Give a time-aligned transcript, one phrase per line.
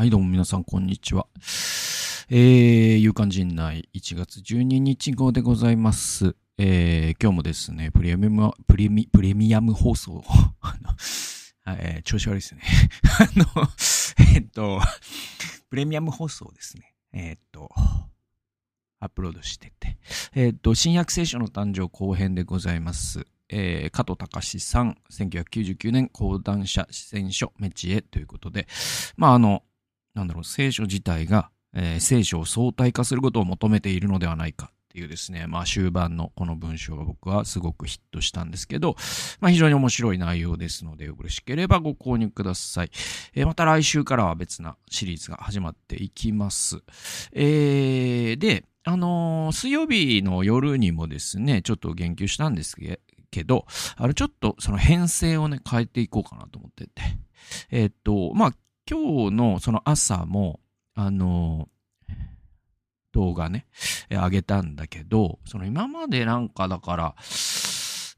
[0.00, 1.26] はい、どうも皆さん、こんにちは。
[2.30, 6.34] えー、夕刊陣内1月12日号でございます。
[6.56, 10.24] えー、今日もですね、プレミアム、プレミ、プレミアム放送、
[10.62, 12.62] あの、えー調子悪いですね。
[13.20, 13.68] あの、
[14.34, 14.80] えっと、
[15.68, 16.94] プレミアム放送ですね。
[17.12, 17.68] えっと、
[19.00, 19.98] アップロードしてて。
[20.32, 23.26] えっと、新約聖書の誕生後編でございます。
[23.50, 28.66] えー加藤隆さん、1999年講談社四川書メチエということで、
[29.18, 29.62] まあ、あの、
[30.14, 38.96] なんだろう、聖書自体が、えー聖書を相対化することを求めているのではないかっていうですね、まあ終盤のこの文章が僕はすごくヒットしたんですけど、
[39.40, 42.90] まあ非常に面白い内容ですので、よろしければご購入ください。
[43.34, 46.82] えーまた来週からは別なシリーズが始まっていきます。
[47.32, 52.74] えーで、あのー水曜日の夜にもですね、ちょっと言及したんです
[53.30, 56.90] けど、あれちょっとその編成をね、変えていこうかなと思ってて。
[57.70, 58.52] えっと、まあ、
[58.90, 60.58] 今日のその朝も、
[60.96, 61.68] あの、
[63.12, 63.66] 動画ね、
[64.08, 67.14] えー上げたんだけど、その今までなんかだから、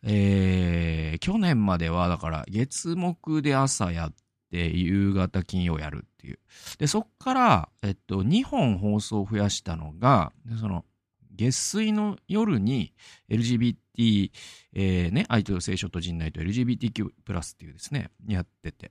[0.03, 4.15] えー、去年まではだから月木で朝やっ
[4.51, 6.39] て夕方金曜やるっていう。
[6.79, 10.87] で、そっから、えっと、2本放送を増やしたのが、その、
[11.35, 12.95] 月水の夜に
[13.29, 14.31] LGBT、
[14.75, 18.91] えー、ね、愛と聖書と人内と LGBTQ+, っていうですね、やってて。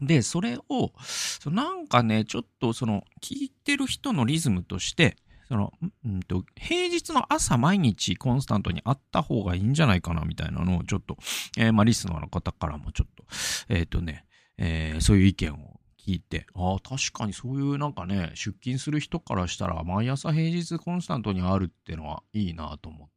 [0.00, 5.16] で、それを、そなんかね、ちょっとその、聞いてる人のリズムとして、
[5.48, 5.72] その、
[6.04, 11.16] うんと、平日の朝毎日コンスタントにあった方がいいんじゃないかな、みたいなのをちょっと、
[11.56, 13.24] えーまあ、リスナーの方からもちょっと、
[13.68, 14.24] えっ、とね、
[14.58, 23.15] えーそういう意見を聞いて、ああ、確かにそういうなんかね、出勤する人からしたら、毎朝平日コンスタントにあるっていうのはいいなと思って。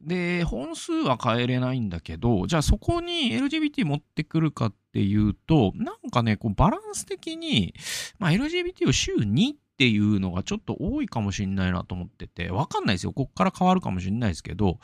[0.00, 7.74] で、本数は変えれないんだけど、じゃあそこに LGBT 持ってくるかっていうと、なんかね、こうバランス的に、
[8.18, 13.12] まあ、LGBT を週2っていうのがちょっと多いかもしんないなと思ってて、わかんないですよ。
[13.12, 14.78] こっから変わるかもしんないですけど、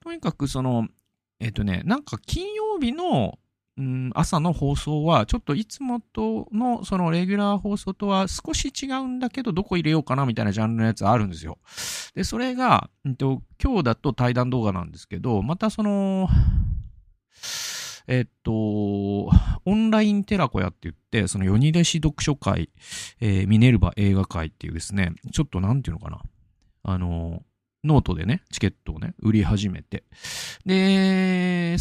[0.00, 0.88] とにかくその、
[1.40, 3.38] えっ、とね、なんか金曜日の、
[3.78, 11.58] うん、朝の放送は、ちょっといつもとの、そのレギュラー放送とは少し違うんだけど、どこ入れようかなみたいなジャンルのやつあるんですよ。
[12.14, 16.28] で、それが、うんと、今日だと対談動画なんですけど、またその、
[18.08, 19.30] えっと、オ
[19.66, 22.70] ンライン寺子屋って言って、そのヨニレシ読書会、
[23.20, 26.22] えーミネルヴァ映画会っていうですね、ちょっとなんていうのかな。
[26.84, 27.42] あの、
[27.84, 30.04] ノートでね、チケットをね、売り始めて。
[30.64, 31.76] で、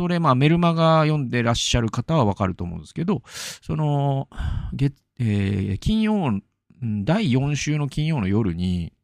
[0.00, 4.30] それ、まあ、メルマガ読んでらっしゃる方はわかると思うんですけど、その、
[4.72, 6.40] 月、えー金曜、
[6.80, 8.94] 第4週の金曜の夜に、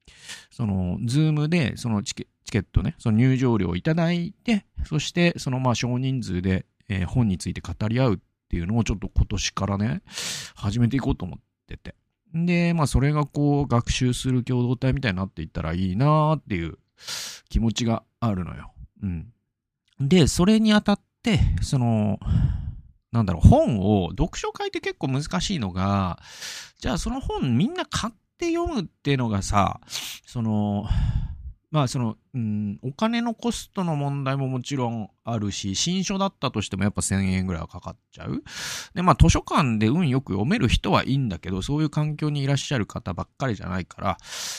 [0.51, 8.19] その、ズームで、そのチケチケットね、その入場料をいただいて、そして、その、まあ、少人数で、えー本について語り合うっ
[8.49, 10.01] ていうのをちょっと今年からね、
[10.55, 11.95] 始めていこうと思ってて。
[12.33, 16.79] で、まあ、それがこう、学習する共同体みたいになっていったらいいなーっていう
[17.51, 18.73] 気持ちがあるのよ。
[19.03, 19.35] うん。
[20.01, 22.19] で、それにあたって、その、
[23.13, 26.19] なんだろう、本を、読書会って結構難しいのが、
[26.79, 29.81] じゃあその本みんな買って読むっていうのがさ、
[30.27, 30.87] その、
[31.71, 38.43] まあその、うん、お金のコストの問題ももちろんあるし、新書だったとしてもやっぱ1000円ぐらいはかかっちゃう。
[38.95, 44.17] で、まあ図書館で運よく読める人はいいんだけど、そういう環境にいらっしゃる方ばっかりじゃないから、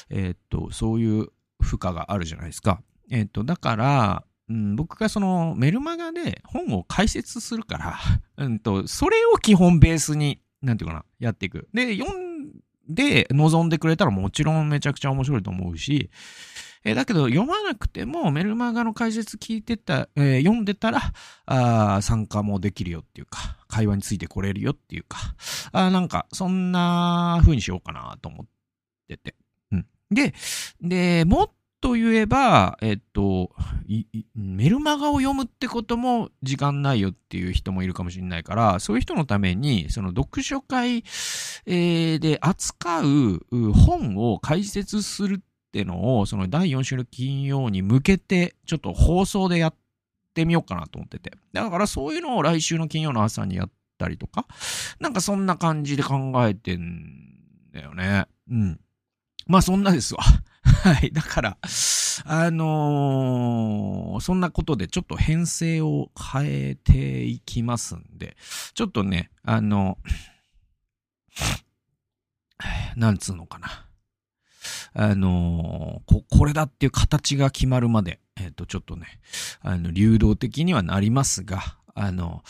[0.09, 2.81] えーっと、そういう負荷があるじゃないですか。
[3.09, 7.97] えーっと、だから、うん、僕がそのメルマガで本を解説するから、
[8.37, 11.67] うんと、それを基本ベースに、なんていうかな、やっていく。
[11.73, 12.51] で、読ん
[12.87, 16.09] で望んでくれたらもちろんめちゃくちゃ面白いと思うし、
[16.83, 21.01] えーだけど読まなくてもメルマガの解説聞いてた、えー読んでたら、
[21.45, 25.17] あ参加もできるよっていうか、会話についてこれるよっていうか、
[25.73, 28.47] あなんか、そんな風にしようかなと思っ
[29.07, 29.35] てて。
[29.71, 29.85] うん。
[30.11, 30.33] で、
[30.81, 33.51] で、もっと言えば、えっと、
[34.35, 41.03] メルマガを読むってことも時間ないよっていう人もいるかもしれないから、そういう人のために、その読書会、
[41.65, 43.39] で扱う
[43.73, 45.39] 本を解説するっ
[45.71, 49.75] てのを、その第4週の金曜に向けて、ちょっと放送でやっ
[50.33, 51.31] てみようかなと思ってて。
[51.53, 54.47] だからそういうのを来週の金曜の朝にやったりとか、
[54.99, 58.25] なんかそんな感じで考えてんだよね。
[58.49, 58.79] うん。
[59.47, 60.21] まあそんなですわ。
[60.83, 61.11] はい。
[61.11, 61.57] だから、
[62.25, 68.35] あのーそんなことでちょっと編成を変えていきますんで、
[68.73, 69.97] ちょっとね、あの、
[72.95, 73.85] なんつうのかな。
[74.93, 79.19] あのーこ、これだっていう形が決まるまで、えっ、と、ちょっとね、
[79.61, 82.43] あの、流動的にはなりますが、あの、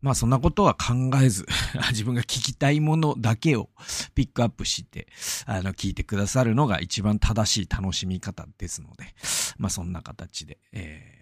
[0.00, 1.46] まあそんなことは考えず、
[1.90, 3.70] 自分が聞きたいものだけを
[4.14, 5.08] ピックアップして、
[5.46, 9.14] あの、聞いてくださるのが一番正しい楽しみ方ですので、
[9.58, 11.18] まあそんな形で、えー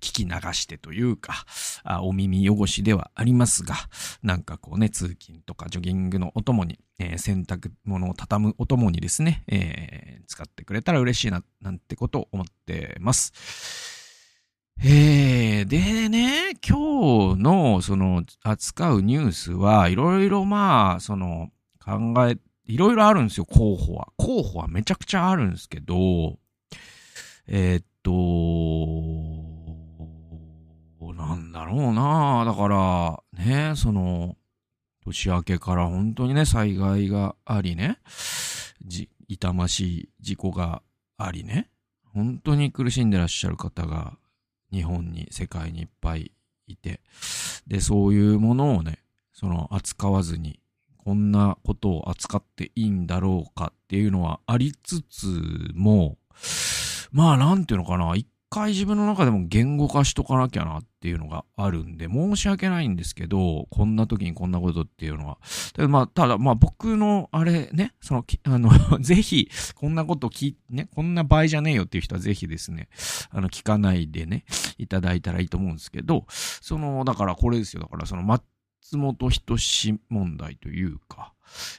[0.00, 1.44] 聞き流してというか、
[1.84, 3.76] あお耳汚しではありますが、
[4.22, 13.99] なんかこうね、通勤とかジョギングのお供に、えー、洗濯物を畳むお供にですね、えー、使ってくれたら嬉しいな、なんてことを思ってます。
[14.82, 21.50] えー、でね、今日のその扱うニュースはいろいろまあ、その
[21.84, 24.08] 考え、いろいろあるんですよ、候補は。
[24.16, 26.38] 候補はめちゃくちゃあるんですけど、
[27.46, 28.10] えー、っと、
[31.12, 34.38] なんだろうなだから、ね、その、
[35.04, 37.98] 年明けから本当にね、災害がありね、
[38.86, 40.80] じ、痛ましい事故が
[41.18, 41.68] ありね、
[42.14, 44.16] 本当に苦しんでらっしゃる方が
[44.72, 46.32] 日本に、世界にいっぱい
[46.66, 47.00] いて、
[47.66, 48.98] で、そういうものをね、
[49.32, 50.60] その扱わずに、
[50.98, 55.26] こんなことを扱っていいんだろうかっていうのはありつつ
[55.74, 56.18] も、
[57.10, 65.38] まあなんていうのかな、一回自分の中でも言語化しとかなきゃなっていうのがあるんで、申し訳ないんですけど、こんな時にこんなことっていうのは。
[65.72, 72.88] ただまあ、ただまあ僕のあれね、その、 あのぜひ、こんなこと聞ね、こんな場合じゃねえよっていう人はぜひですね、
[73.30, 74.44] あの、聞かないでね、
[74.78, 77.82] いただいたらいいと思うんですけど、その、だからこれですよ。
[77.82, 78.42] だからその松
[78.92, 81.32] 本人志問題というか、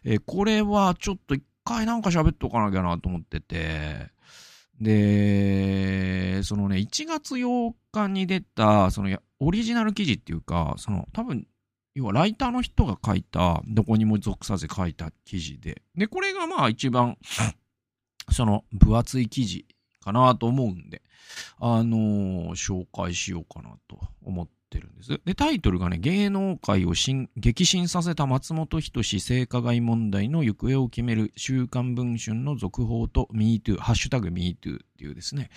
[0.06, 4.10] えー、これはちょっと一回なんか喋っとかなきゃなと思ってて、
[4.82, 11.48] で、そのね、1月8日に出た、そのオリジナル記事っていうか、その多分、
[11.94, 17.18] 要はライターの人が書いた、どこにも属さず書いた記事で、で、これがまあ一番、
[18.32, 19.66] その分厚い記事
[20.00, 21.04] かなと思うんで、
[21.60, 25.22] あのー、紹介しようかなと思ってってるんです。
[25.26, 26.94] で、タイトルがね、芸能界を
[27.36, 35.50] 激震させた松本人志性加害問題の行方を決める週刊文春の続報と MeToo、ハッシュタグ MeToo っていうですね、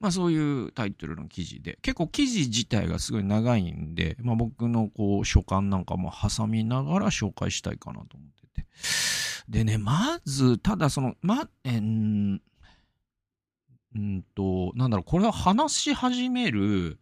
[0.00, 8.66] まあそういうタイトルの記事で、結構記事自体がすごい長いんで、まあ僕のこう書簡なんかも挟みながら紹介したいかなと思ってて。
[9.48, 12.42] でね、まず、ただその、ま、えん、
[13.94, 16.98] うんと、なんだろう、これは話し始める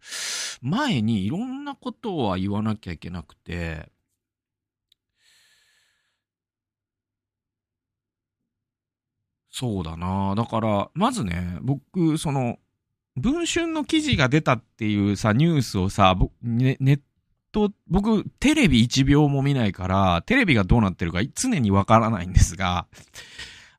[0.63, 3.91] 前にいろんなことは言わなきゃいけなくて、
[9.51, 10.35] そうだな。
[10.37, 12.59] だから、まずね、僕、その、
[13.17, 17.01] 文春の記事が出たっていうさ、ニュースをさ、ね、ネッ
[17.53, 22.87] ト、僕、テレビ1秒も見ないから、テレビがどうなってるか常にわからないんですが、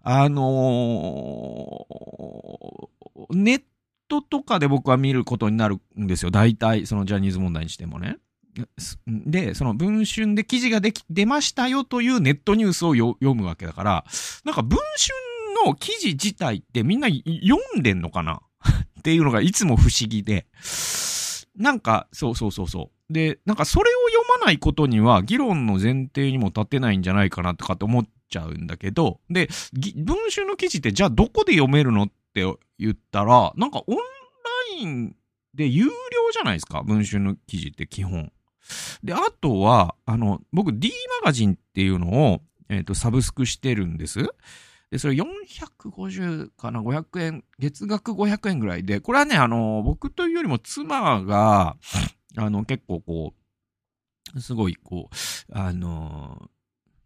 [0.02, 2.88] あのー、
[3.32, 3.62] ネッ
[4.08, 6.32] トとかで僕は見ることになるんですよ。
[6.32, 8.18] 大体、そのジャニーズ問題にしてもね。
[9.08, 14.06] で、その文春で記事ができ、出ましたよというネットニュースを読むわけだから、
[14.46, 17.24] なんか文春の記事自体ってみんな読
[17.78, 18.42] んでんのかな？
[19.00, 20.48] っていうのがいつも不思議で。
[21.56, 23.14] なんか、そうそうそうそう。
[23.14, 29.50] で、なんかそれを読まないことには議論の前提にも立てないんじゃないかなとかって思っちゃうんだけど、で、
[29.96, 32.12] 文春の記事ってじゃあどこで読めるのっ
[32.44, 34.02] って言ったら、なんかオンラ
[34.80, 35.16] イン
[35.54, 35.92] で有料
[36.32, 38.32] じゃないですか、文春の記事って基本。
[39.04, 40.92] で、あとは、あの、僕 D
[41.22, 44.20] マガジンっていうのを、えっ、ー、と、サブスクしてるんです。
[44.92, 51.78] で、それ450かな、500円、月額500円ぐらいで、これはね、あの、僕というよりも妻が、
[52.38, 53.34] あの、結構こ
[54.36, 56.50] う、すごいこう、あの、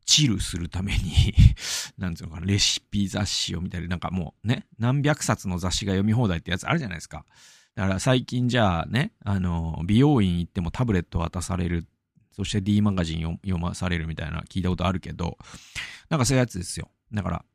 [0.06, 1.34] チルするために
[1.98, 7.26] なんつうのかな、レシピ雑誌を見たり、なんかもうね、何百冊の雑誌が読み放題ってやつあるじゃないですか。
[7.76, 11.88] だから最近じゃあね、あの、美容院行ってもタブレット渡される。
[12.34, 15.38] そして D マガジン読まされるみたいな聞いたことあるけど、
[16.10, 16.90] なんかそういうやつですよ。
[17.14, 17.46] だから、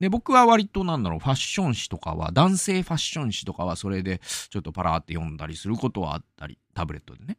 [0.00, 4.20] で、僕は割となんだろう、ファッション誌とかは、男性ファッション誌とかはそれで
[4.50, 7.38] ちょっとパラーって読んだりすることはあったり、タブレットでね。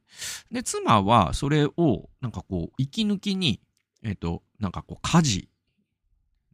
[0.52, 3.62] で、妻はそれをなんかこう、息抜きに、
[4.06, 5.50] えっ、ー、と、なんかこう、家事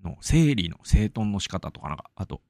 [0.04, 2.42] の整理の整頓の仕方とかなんか、あと、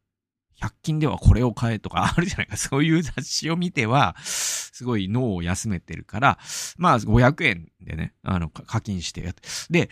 [0.61, 2.55] 100均ではこれを買えとか あるじゃないか。
[2.55, 6.39] そういう雑誌を見ては、すごい脳を休めてるから、
[6.77, 9.41] まあ500円でね、あの、課金してやって。
[9.71, 9.89] で、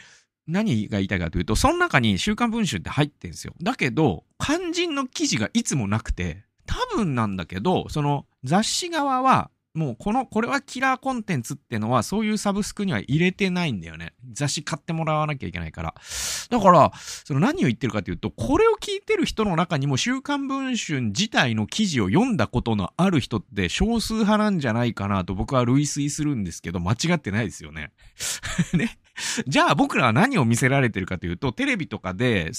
[0.48, 3.56] 何が言いたいかというと、その中に週刊文春って入ってんですよ。
[3.62, 14.14] だけど、肝心の記事がいつもなくて、多分なんだけど、その雑誌側は、もうこの、これはキラーコンテンツってのは、そういうサブスクには入れてないんだよね。
[14.34, 15.96] 雑誌買ってもらわなきゃいけないから。
[16.50, 16.92] だから、
[17.24, 27.94] その何を言ってるかというと、これを聞いてる人の中にも、週刊文春自体の記事を読んだことのある人って少数派なんじゃないかなと僕は類推するんですけど、間違ってないですよね。
[28.76, 29.00] ね。
[29.48, 32.52] じゃあ僕らは何を見せられてるかというと、テレビとかで、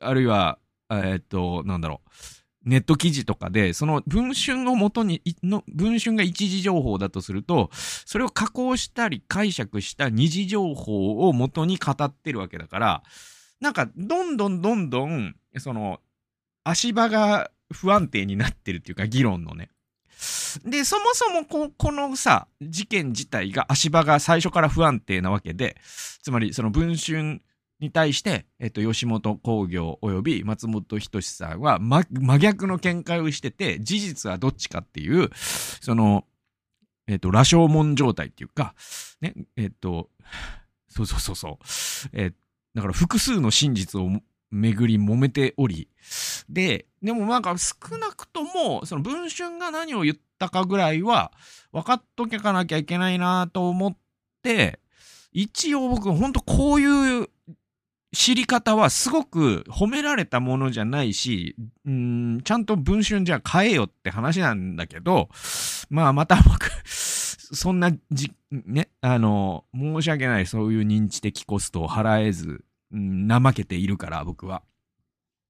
[0.00, 0.58] あるいは、
[0.88, 2.39] えー、っと、なんだろう。
[2.64, 13.02] ネット記事とかで、その文春をもとに、の文春が一時情報だとすると、それを加工したり解釈した二次情報をもとに語ってるわけだから、
[13.60, 16.00] なんか、どんどんどんどん、その、
[16.64, 19.70] 足場が不安定になってるっていうか、議論のね。
[20.64, 25.76] で、そもそもこ、このさ、事件自体が足場が最初から不安定なわけで、
[26.22, 27.40] つまりその文春
[27.80, 36.24] に対して、えっと、吉本興業及び松本人志さんは、ま、真逆の見解をしてて、事実はどっちかっていう、その、
[37.06, 38.74] えっと、羅生門状態っていうか、
[39.20, 40.10] ね、えっと、
[40.88, 41.56] そうそうそうそう、
[42.12, 42.32] え
[42.74, 44.08] だから複数の真実を
[44.50, 45.88] 巡り揉めており、
[46.48, 51.32] で、でもなんか少なくとも、その文春が何を言ったかぐらいは、
[51.72, 53.96] 分かっとけかなきゃいけないなと思っ
[54.42, 54.80] て、
[55.32, 57.28] 一応僕、ほんとこういう
[58.12, 61.54] 知り方はすごく褒められたものじゃないし、
[61.86, 65.28] うん、ちゃんと文春じゃ変えよって話なんだけど、
[65.90, 72.64] まあまた僕、そんなじ、ね、あの、申し訳ないそういう認知的コストを払えず、
[72.96, 74.62] ん、怠けているから僕は。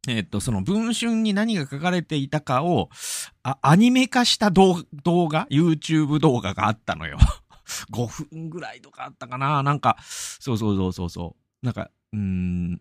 [0.09, 2.89] えっと、その文春に何が書かれていたかを、
[3.43, 7.19] あ、アニメ化した動画、YouTube 動画があったのよ。
[7.93, 11.67] 5分ぐらいとかあったかななんか、そうそうそうそうそう。
[11.67, 12.81] なんか、うん、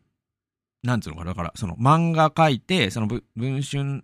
[0.84, 4.04] なんつうのかな、だから、その漫画書いて、その文春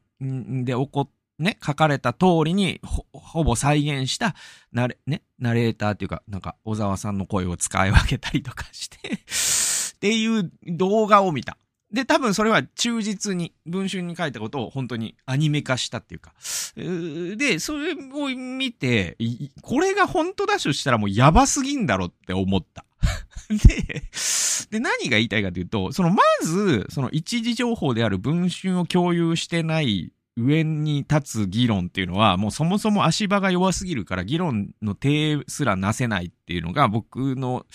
[0.64, 4.36] で起こっね、書かれた通りにほ、ぼ再現した
[4.72, 8.98] ナレ、ね、ナレーターっていうか、なんか、小沢さんの声を使い分けたりとかして
[9.96, 11.58] っていう動画を見た。
[11.92, 16.34] で、多分それは忠実に、文春に書いたことを本当にアニメ化したっていうか。
[16.76, 19.18] で、それを見て、
[19.62, 22.86] これが本当だとしたらもうやばすぎんだろって思った。
[23.68, 24.04] で、
[24.70, 37.66] で、何が言いたいかというと、そのまず、その一時情報である文春を共有してない上に立つ議論っていうのは、もうそもそも足場が弱すぎるから議論の手すらなせないっていうのが僕の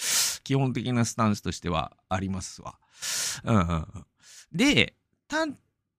[0.45, 2.77] 基本的なスタンスとしてはありますわ。
[3.45, 3.87] うん、
[4.53, 4.95] で、
[5.27, 5.57] たん、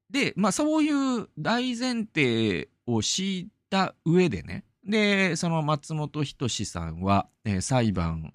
[0.10, 8.33] で、まあそういう大前提を敷いた上でね、で、その松本人志さんは、えー、裁判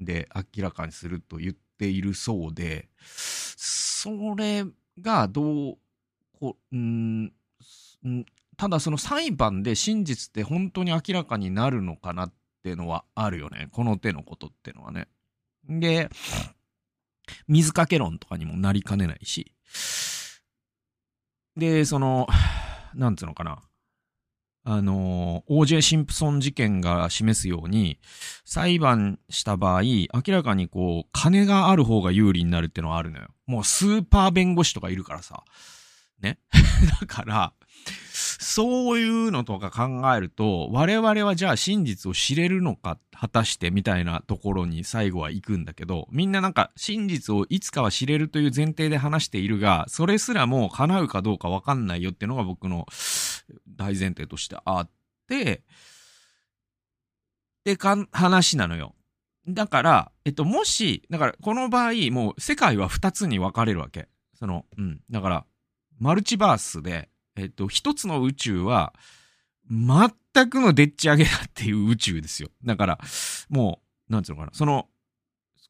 [0.00, 4.64] で明らかにすると言っているそうで、それ
[5.00, 5.78] がどう、
[6.38, 7.32] こうん、
[8.56, 13.68] ただその裁判で真実って本当に明らかになるのかなっていうのはあるよね。
[13.72, 15.08] この手のことっていうのはね。
[15.68, 16.10] で、
[17.48, 19.52] 水かけ論とかにもなりかねないし。
[21.56, 22.26] で、その、
[22.94, 23.62] なんつうのかな。
[24.66, 27.98] あの、OJ シンプソン事件が示すように、
[28.46, 33.28] 裁判した場合、明らかにこう、金がある方が有利になるってのはあるのよ。
[33.46, 35.44] もうスーパー弁護士とかいるからさ。
[36.20, 36.38] ね。
[37.00, 37.52] だから、
[38.14, 52.86] そういうのとか考えると、我々はじゃあ真実を知れるのか、果たしてみたいなところに最後は行くんだけど、みんななんか真実をいつかは知れるという前提で話しているが、それすらもう叶うかどうかわかんないよっていうのが僕の
[53.68, 54.90] 大前提としてあっ
[55.28, 55.62] て、
[57.60, 58.94] ってか、話なのよ。
[59.48, 64.08] だから、えっと、もし、だから、この場合、もう世界は二つに分かれるわけ。
[64.34, 65.00] その、うん。
[65.10, 65.46] だから、
[65.98, 68.94] マルチバースで、えっと、一つの宇宙は、
[69.70, 72.50] 全くのでっち上げだっていう宇宙ですよ。
[72.64, 72.98] だから、
[73.48, 74.50] もう、なんつうのかな。
[74.52, 74.88] その、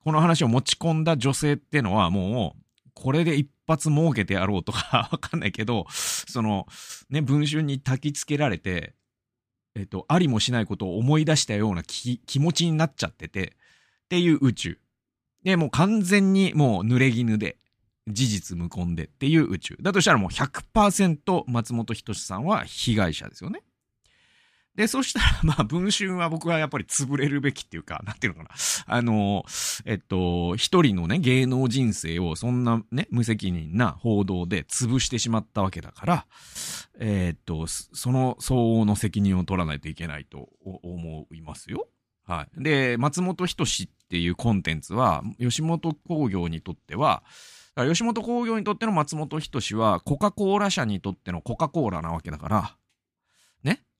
[0.04, 6.66] この話を持ち込んだ女性ってのはもう、これで一発儲けてやろうとか わかんないけど、その、
[7.10, 8.94] ね、文春に焚き付けられて、
[9.74, 13.56] えっと、ありもしないことを思い出したような気持ちになっちゃってて、
[14.04, 14.78] っていう宇宙。
[15.42, 17.58] で、もう完全にもう濡れ衣で、
[18.06, 19.76] 事実無根でっていう宇宙。
[19.80, 23.62] だとしたらもう100%松本人志さんは被害者ですよね。
[24.76, 28.50] で、そしたら、 まあ、文春は僕はやっぱり潰れるべきっていうか、なんていうのかな。
[28.86, 29.44] あの、
[29.84, 36.26] えっと、一人のね、芸能人生をそんなね、無責任な報道で潰してしまったわけだから、
[36.98, 41.88] え、っと、その相応の責任を取らないといけないと思いますよ。
[42.26, 42.62] はい。
[42.62, 47.22] で、松本人志っていうコンテンツは、吉本興業にとっては、
[47.76, 52.76] 吉本興業にとっての松本人志は、コカ・コーラ社にとってのコカ・コーラなわけだから、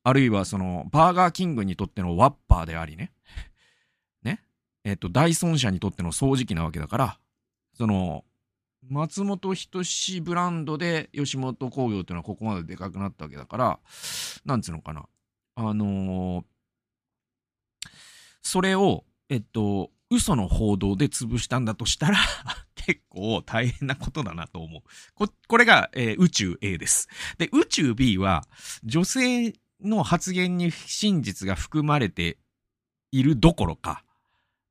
[0.04, 3.10] あるいはその、バーガーキングにとってのワッパーでありね。
[4.22, 4.40] ね？
[4.84, 7.18] えっと、ダイソン社にとっての掃除機なわけだから、
[7.72, 8.24] その、
[8.90, 13.78] 松本人志ブランドで吉本興業っていうのはここまででかくなったわけだから、
[14.44, 15.06] なんつうのかな。
[15.56, 16.44] あのー、
[18.42, 22.18] それを、えっと、嘘の報道で潰したんだとしたら
[22.76, 24.82] 結構大変なことだなと思う。
[25.14, 27.08] こ、これが、えー、宇宙 A です。
[27.38, 28.46] で、宇宙 B は、
[28.84, 29.54] 女性
[29.84, 32.38] の発言に真実が含まれて
[33.12, 34.04] いるどころか、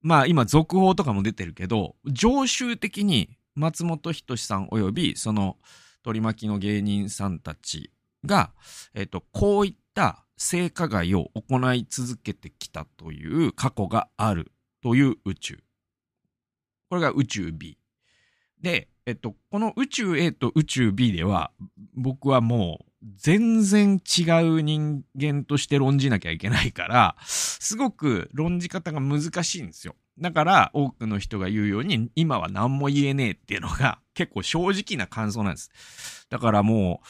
[0.01, 5.58] まあ今続報とかも出てるけど、常習的に松本人志さん及びその
[6.03, 7.91] 取り巻きの芸人さんたち
[8.25, 8.51] が、
[8.93, 14.51] えっ、と、こういった性加害を行い続けてきたという過去がある
[14.82, 15.60] という宇宙。
[16.89, 17.77] これが宇宙 B。
[18.62, 21.51] で、えっと、この宇宙 A と宇宙 B では、
[21.96, 29.95] 僕はもう全然違う人間として論じなきゃいけないから、すごく論じ方が難しいんですよ。
[30.19, 36.27] だから多くの人が言うように、今は何も言えねえっていうのが結構正直な感想なんです。
[36.29, 37.07] だからもう、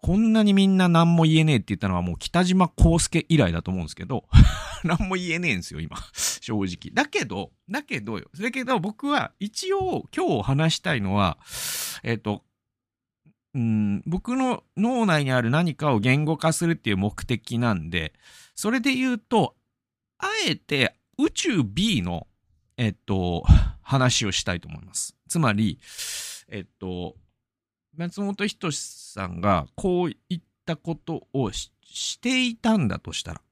[0.00, 4.28] こんなにみんな何も言えねえって言ったのはもう北島康介以来だと思うんですけど、
[4.84, 5.96] 何も言えねえんですよ、今。
[6.40, 6.94] 正直。
[6.94, 8.30] だけど、だけどよ。
[8.40, 11.36] だけど僕は一応今日話したいのは、
[12.04, 12.44] えっ、と、
[13.58, 18.12] うん、僕の脳内にある何かを言語化するっていう目的なんで、
[18.54, 19.56] それで言うと、
[20.18, 22.28] あえて宇宙 B の、
[22.76, 23.44] えっと、
[23.82, 25.16] 話をしたいと思います。
[25.28, 25.80] つまり、
[26.48, 27.16] えっと、
[27.96, 33.44] 松本人志さんがこういったことをしていたんだとしたら、っ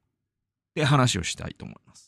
[0.76, 2.05] て話をしたいと思います。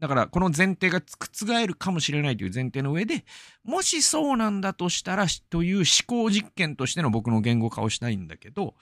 [0.00, 3.24] だから、この前提が覆るかもしれないという前提の上で、
[3.62, 8.74] もしそうなんだとしたら、という思考実験としての僕の言語化をしたいんだけど、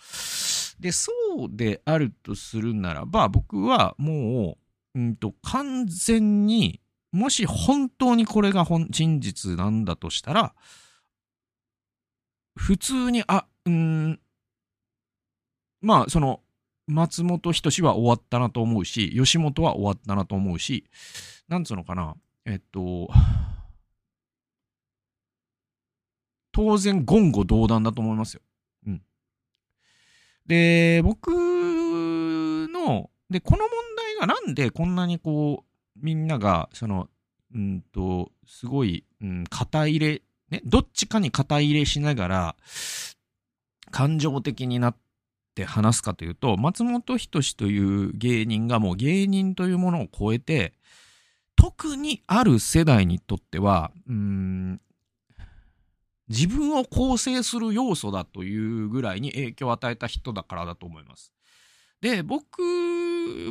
[0.80, 1.12] で、そ
[1.46, 4.56] うであるとするならば、僕はも
[4.94, 6.80] う、うんと、完全に、
[7.12, 10.54] もし本当にこれが本真実なんだとしたら、
[12.56, 14.20] 普通に、あ、うん、
[15.80, 16.40] まあ、その、
[16.86, 20.84] 松本人志は終わったなと思うし、吉本は終わったなと思うし、
[21.48, 23.08] なんつうのかな、えっと、
[26.52, 28.42] 当然言語道断だと思いますよ。
[28.86, 29.02] うん。
[30.46, 37.08] で、僕の、で、この問題がなんでこんなにこう、みんなが、その、
[37.54, 42.56] うんと、すごい、うん、肩入れね、どっちかに肩入れしながら、
[43.90, 45.00] 感情的になって
[45.52, 50.72] って話すかというと、松本人志という芸人がもう芸人というものを超えて、
[51.56, 54.80] 特にある世代にとっては、うん、
[56.28, 61.34] 自分を構成する要素だというぐらいに影響を与えた人だからだと思います。
[62.00, 62.62] で、僕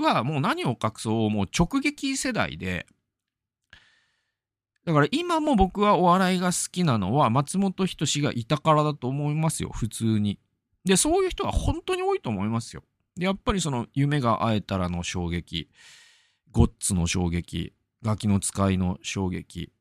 [0.01, 2.87] はもう何を隠そう、もう直撃世代で、
[4.85, 10.39] だから今も僕はお笑いが好きなのは松本人志がいたからだと思いますよ、普通に。
[10.85, 12.83] で、そういう人は本当に多いと思いますよ。
[13.15, 15.69] で、やっぱりその夢が会えたらの衝撃、
[16.51, 19.71] ゴッツの衝撃、ガキの使いの衝撃、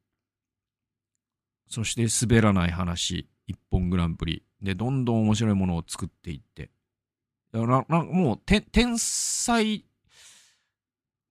[1.69, 4.45] そして滑らない話、一本グランプリ。
[4.61, 6.71] で、どんどん面白いものを作っていって。
[7.53, 9.85] だからなもう、天才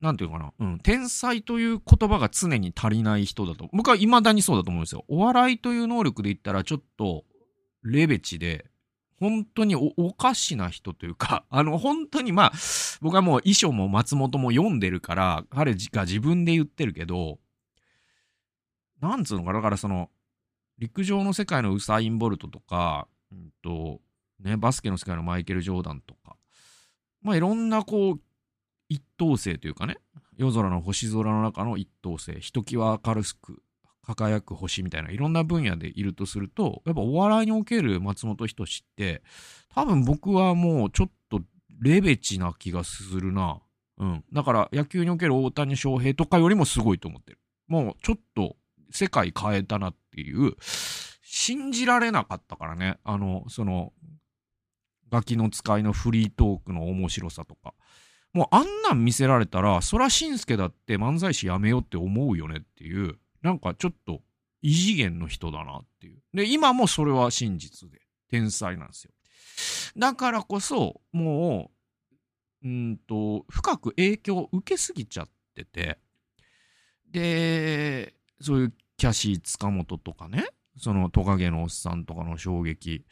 [0.02, 3.70] なんていうかな、うん、天才という言葉が常に足りない人だと。
[3.74, 5.04] 僕は未だにそうだと思うんですよ。
[5.10, 7.26] お笑いという能力で言ったらちょっと、
[7.84, 8.70] レベチで、
[9.20, 12.52] 本当におかしな人というか、 あの、本当にまあ、
[13.02, 17.40] 僕はもう衣装も松本も読んでるから、彼が自分で言ってるけど、
[19.02, 20.10] なんつうのかな、だからその、
[20.78, 24.02] 陸上の世界のウサイン・ボルトとか、うんと、
[24.40, 26.38] ね、バスケの世界のマイケル・ジョーダンとか、
[27.22, 28.22] まあいろんなこう、
[28.88, 29.98] 一等星というかね、
[30.38, 33.62] 夜空の星空の中の一等星、ひときわ明るく
[34.04, 39.22] 輝く星みたいないろんな分野でいるとすると、やっぱお笑いにおける松本人志って、
[39.74, 41.42] 多分僕はもうちょっと
[41.80, 43.62] レベチな気がするな。
[43.98, 44.24] うん。
[44.34, 47.40] だから野球における大谷翔平とかよりもすごいと思ってる。
[47.68, 48.56] もうちょっと
[48.92, 50.56] 世界変えたなっていう、
[51.32, 52.98] 信じられなかったからね。
[53.04, 53.94] あの、その、
[55.12, 57.76] ガキの使いのフリートークの面白さとか。
[58.34, 64.22] もうあんなん見せられたら、そらしんすけだって漫才師やめようって思うよねっていう、なんかちょっと
[64.62, 66.22] 異次元の人だなっていう。
[66.34, 69.12] で、今もそれは真実で、天才なんですよ。
[69.98, 71.72] だからこそ、も
[72.64, 75.98] う、うんと、深く影響を受けすぎちゃってて、
[77.10, 80.46] で、そういうキャシー塚本とかね、
[80.78, 83.06] そのトカゲのおっさんとかの衝撃。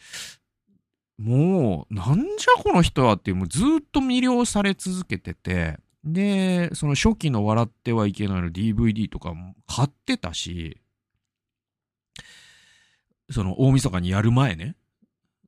[1.18, 10.82] もう、なんじゃこの人はっていう、もうずっと魅了され続けてて、で、その初期の笑ってはいけないの DVD とかも買ってたし、
[13.30, 14.76] その大晦日にやる前ね。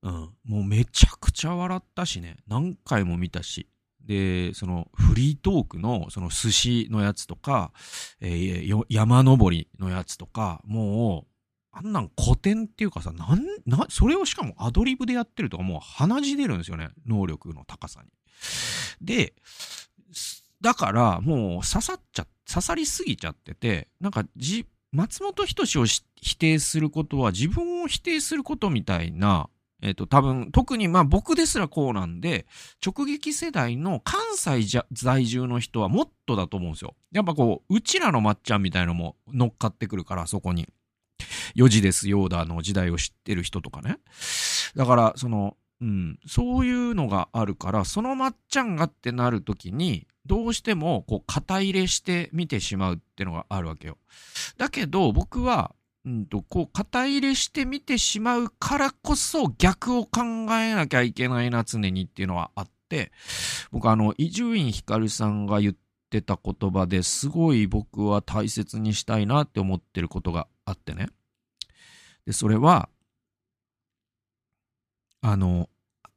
[0.02, 0.12] うん。
[0.45, 2.38] もうめちゃくちゃ笑ったしね。
[2.48, 3.67] 何回も見たし。
[4.06, 7.72] で、そのフリートークのその寿司のやつとか、
[8.19, 11.30] えー、山登りのやつとか、もう、
[11.72, 16.89] あんなん古典っていうかさ、なん、な、それをしかもアドリブでやってるとかもう鼻血出るんですよね。
[17.06, 18.10] 能力の高さに。
[19.02, 19.34] で、
[20.62, 29.50] だからもう刺さっちゃ、刺さりすぎちゃってて、なんかじ、松本人志を否定することは自分を否定することみたいな
[29.82, 32.45] えっ、ー、と、多分、特にまあ僕ですらこうなんで、
[32.86, 36.95] 直撃世代の関西在住の人はもっとだと思うんですよ。
[37.12, 40.67] やっぱこう、うちらのまっちゃんみたいのも乗っかってくるから、そこに。
[41.56, 43.98] 4時ですよーだの時代を知ってる人とかね。
[44.76, 53.98] だから、その、うん、そういうのがあるから、そのまっちゃんがってなるときに、どうしても、こう、肩入れして見てしまうっていうのがあるわけよ。
[54.58, 55.74] だけど、僕は、
[56.06, 60.22] うんと、こう、肩入れしてみてしまうからこそ逆を考
[60.56, 63.12] えなきゃいけないな、常にっていうのはあって、
[63.72, 65.76] 僕あの、伊集院光さんが言っ
[66.10, 71.08] てた言葉ですごい僕は大切にしたいなって思ってることがあってね。
[72.26, 72.89] で、それは、
[75.21, 75.69] あの、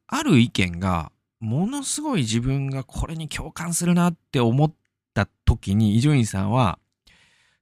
[0.06, 4.74] ある意見が、ものすごい自分がこれに共感するなって思っ
[5.14, 6.78] た時に、伊集院さんは、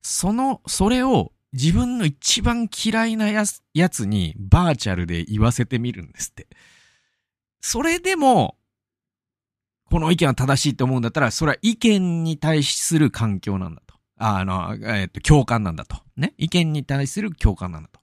[0.03, 6.47] その、それを自分の一番嫌いなやつやつにバーチャルで言わせてみるんですって。
[7.61, 8.57] それでも、
[9.91, 13.95] この意見は正しいと思うんだったら、それは意見に対する環境なんだと。
[14.17, 15.97] あの、えっ、と、共感なんだと。
[16.17, 16.35] ね。
[16.39, 18.01] 意見に対する共感なんだと。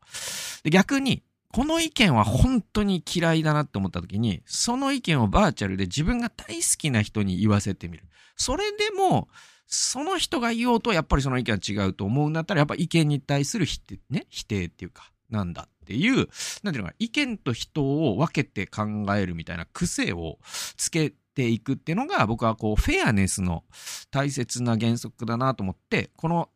[0.63, 1.23] で逆に、
[1.58, 8.04] この意見は本当に嫌いだなって思った時に、その意見をバーチャルで自分が大好きな人に言わせてみる。
[8.36, 9.28] それでも、
[9.65, 16.28] その人が言おうとやっぱりその意見は違うと思うんだったら、やっぱ意見に対する否定、ね、否定っていうか、なんだっていう、
[16.62, 18.84] なんていうのか、意見と人を分けて考
[19.15, 20.38] えるみたいな癖を
[20.76, 23.63] つけていくっていうのが、僕はこう、フェアネスの
[24.12, 26.50] 大切な原則だなと思って、この、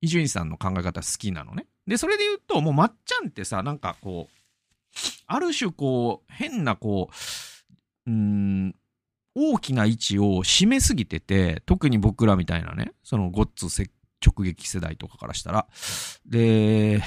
[0.00, 1.68] 伊集院さんの考え方好きなのね。
[1.86, 4.36] で、それで言うと、もうまっちゃんってさ、なんかこう、
[5.26, 7.10] ある種こう、変なこ
[8.06, 8.74] う、うん、
[9.34, 13.66] 大きな位置を占めすぎてて、特に僕らみたいなね、そのゴッツ
[14.24, 15.66] 直撃世代とかからしたら。
[16.24, 17.02] で、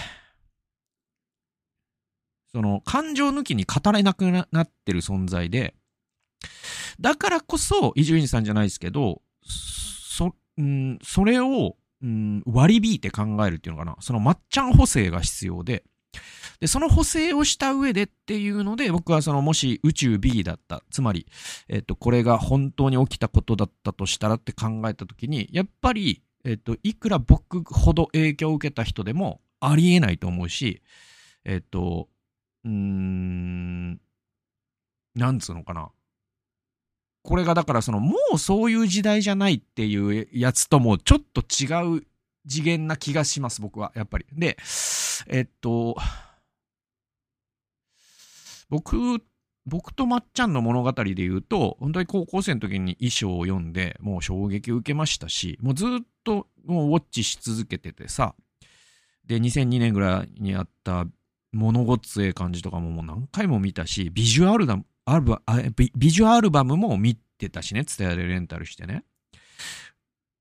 [2.52, 5.76] その感情抜きに語れなくなってる存在で、
[7.00, 13.98] だからこそ、伊集院さんじゃないですけど、そ、うん、それを、うん、割り引いて考えるっていうのかな。
[14.00, 15.84] そのまっちゃん補正が必要で、
[16.60, 21.26] で、その補正をした上でっていうので、僕はそのもし宇宙 B だった、つまり、
[21.70, 30.82] えっと、これが本当に起きたことだったとしたらって考えたときに、やっぱり、えっと、いくら僕ほど影響を受けた人でもありえないと思うし、
[31.46, 32.10] えっと、
[32.66, 34.02] うーん、
[35.16, 35.92] なんつうのかな。
[37.24, 42.04] これがだからそのもうそういう時代じゃないっていうやつともちょっと違う
[42.48, 44.26] 次元な気がします、僕は、やっぱり。
[44.32, 44.58] で、
[45.28, 45.96] えっと、
[48.70, 48.98] 僕、
[49.66, 55.90] 僕とまっちゃんの物語で言うと、本当に高校生の時に衣装を読んで、もう衝撃を受けましたし、もうずっ
[56.24, 58.36] ともうウォッチし続けててさ、
[59.26, 61.06] で、2002年ぐらいにあった
[61.52, 65.42] 物ごっつええ感じとかももう何回も見たし、ビジュアルバアルバ
[65.76, 69.04] ビビジュアルバムも見てたしね、ツタヤでレンタルしてね。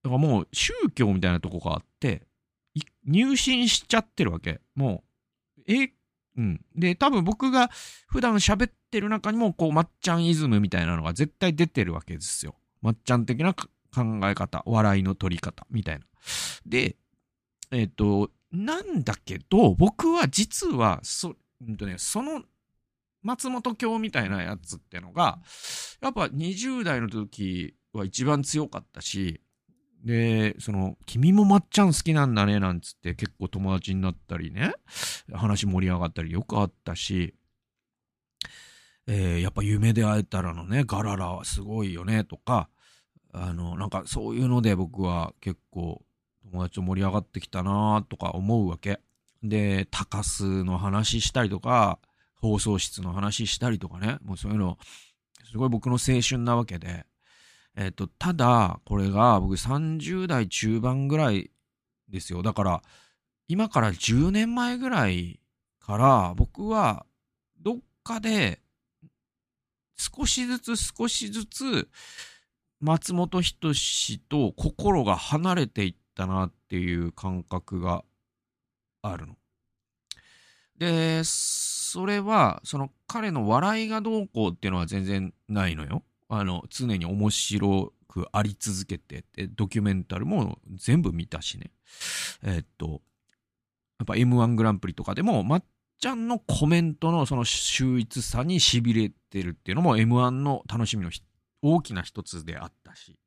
[0.02, 2.26] だからもう宗教みたいなとこがあって、
[3.06, 4.60] 入信しちゃってるわけ。
[4.74, 5.02] も
[5.58, 5.92] う、え、
[6.36, 6.60] うん。
[6.76, 7.68] で、多分僕が
[8.06, 12.54] 普段喋ってる中にも、こう、まっちゃんイズムみたいなのが絶対出てるわけですよ。
[12.80, 13.66] まっちゃん的な考
[14.24, 16.06] え方、笑いの取り方、みたいな。
[16.64, 16.96] で、
[17.72, 21.34] えっ、ー、と、なんだけど、僕は実は、そ、
[21.66, 22.42] うんとね、その、
[23.22, 25.38] 松本京みたいなやつってのが、
[26.00, 29.40] やっぱ20代の時は一番強かったし、
[30.04, 34.72] で、その、君もまっちゃん好きなんだね、なんつって結構友達になったりね、
[35.32, 37.34] 話盛り上がったりよくあったし、
[39.06, 42.68] えー、やっぱ夢で会えたらのね、ガララはすごいよね、とか、
[43.32, 46.02] あの、なんかそういうので僕は結構
[46.50, 49.00] 友達と盛り上がってきたなとか思うわけ。
[49.42, 51.98] で、高須の話したりとか、
[52.40, 54.78] 放送室の話したりとかね、もうそういうの、
[55.50, 57.06] すごい僕の青春なわけで、
[57.76, 61.50] えっ、と、ただ、これが僕30代中盤ぐらい
[62.08, 62.42] ですよ。
[62.42, 62.82] だから、
[63.46, 65.40] 今から10年前ぐらい
[65.80, 67.06] から僕は、
[67.60, 68.62] どっ中で、
[69.98, 71.90] 少しずつ少しずつ、
[72.80, 78.04] 松本人志と心が離れていったなっていう感覚が
[79.02, 79.36] あるの。
[80.78, 81.22] で、
[81.88, 86.02] それは、その彼の笑いがどうこうっていうのは全然ないのよ。
[86.28, 91.70] あの、常に面白くあり続けてて、ドキュメンタルも全部見たしね。
[92.42, 93.00] えー、っと、
[93.98, 95.64] やっぱ M1 グランプリとかでも、まっ
[95.98, 101.10] ちゃんのコメントのその秀逸さに痺れてるっていうのも M1 の楽しみの
[101.62, 103.18] 大きな一つであったし。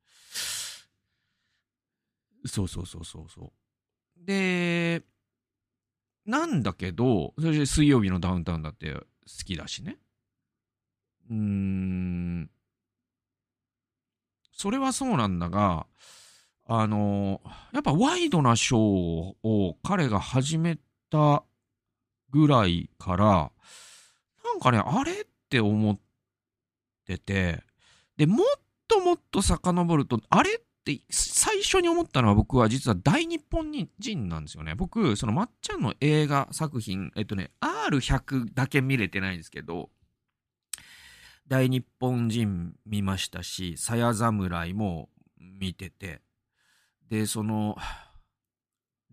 [2.45, 4.25] そうそうそうそうそう。
[4.25, 5.03] で、
[6.25, 9.03] なんだけど、それで水曜日のダウンタウンだって好
[9.45, 9.97] きだしね。
[11.29, 12.49] うーん。
[14.51, 15.87] それはそうなんだが、
[16.67, 17.41] あの、
[17.73, 18.79] やっぱワイドなショー
[19.43, 20.77] を彼が始め
[21.09, 21.43] た
[22.29, 23.51] ぐらいから、
[24.43, 25.99] なんかね、あれって思っ
[27.05, 27.63] てて、
[28.17, 28.47] で、もっ
[28.87, 34.75] ともっと遡ると、あれって最初に思ったのは僕は実は大日本人なんですよね。
[34.75, 39.89] 僕、そのまっちゃんの映画作品、えっとね、R100 だけ見れてないんですけど、
[41.47, 46.21] 大日本人見ましたし、さや侍も見てて、
[47.09, 47.75] で、その、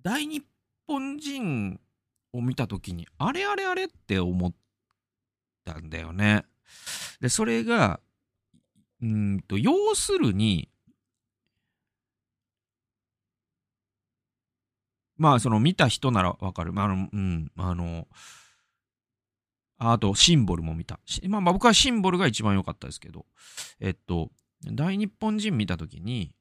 [0.02, 0.44] 大日
[0.86, 1.80] 本人
[2.32, 4.54] を見た時に、あれあれあれって思っ
[5.64, 6.44] たんだよね。
[7.20, 8.00] で、それが、
[9.02, 10.70] うんと、要するに、
[15.18, 16.72] まあ、その見た人ならわかる。
[16.76, 18.06] あの、うん、あの、
[19.78, 20.98] あと、シンボルも見た。
[21.28, 23.26] まあ、まあ、僕はシンボルが一番良かったですけど、
[23.80, 24.30] えっと、
[24.64, 26.34] 大日本人見たときに、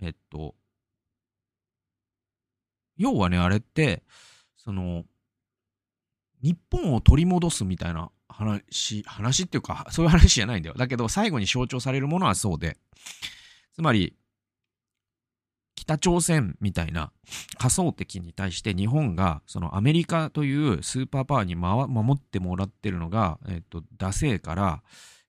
[0.00, 0.54] えっと、
[2.96, 4.02] 要はね、あれって、
[4.56, 5.04] その、
[6.42, 10.74] 日本を取り戻すみたいな話、話っていうか、そういう話じゃないんだよ。
[10.76, 12.78] だけど、最後に象徴されるものはそうで、
[13.74, 14.16] つまり、
[15.82, 17.10] 北朝鮮みたいな
[17.58, 24.82] 仮想敵に対して日本がそのアメリカというスーパーパワーに守ってもらってるのが、えっと、ダセーから、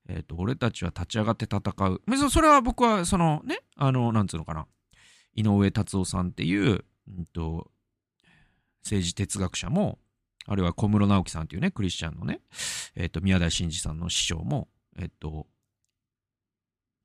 [0.07, 2.29] えっと、俺たちは立ち上がって戦う。
[2.29, 4.67] それは僕はそのね、あの、なんつうのかな。
[5.33, 7.71] 井上達夫さんっていう、うんと、
[8.83, 9.97] 政治哲学者も、
[10.45, 12.41] あるいは小室直樹さんっていうね、クリスチャンのね、
[12.95, 14.67] えっと、宮台真司さんの師匠も、
[14.99, 15.47] えっと、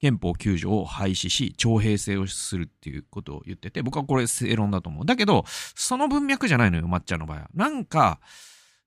[0.01, 5.07] 憲法9条を廃止し、徴兵制をするっていうことを言ってて、僕はこれ正論だと思う。
[5.07, 7.51] だけど、その文脈じゃないのよ、抹茶の場合は。
[7.55, 8.21] なんか、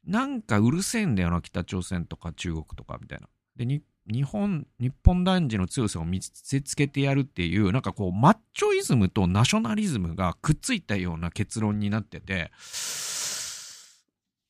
[0.06, 3.28] なんかうるせえんだよな、北朝鮮とか中国とかみたいな。
[3.56, 3.66] で、
[4.08, 12.52] 日本、日本男児の強さを見せつけてやるっていう、なんかこう、マッチョイズムとナショナリズムがくっついたような結論になってて、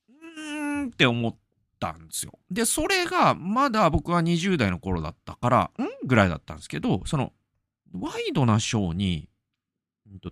[0.10, 1.51] うーんって思って、
[1.82, 2.38] たんですよ。
[2.52, 6.08] で、それがまだ僕は20代の頃だったから、ん？
[6.08, 7.34] ぐらいだったんですけど、その、
[7.92, 9.28] ワイドなショーに、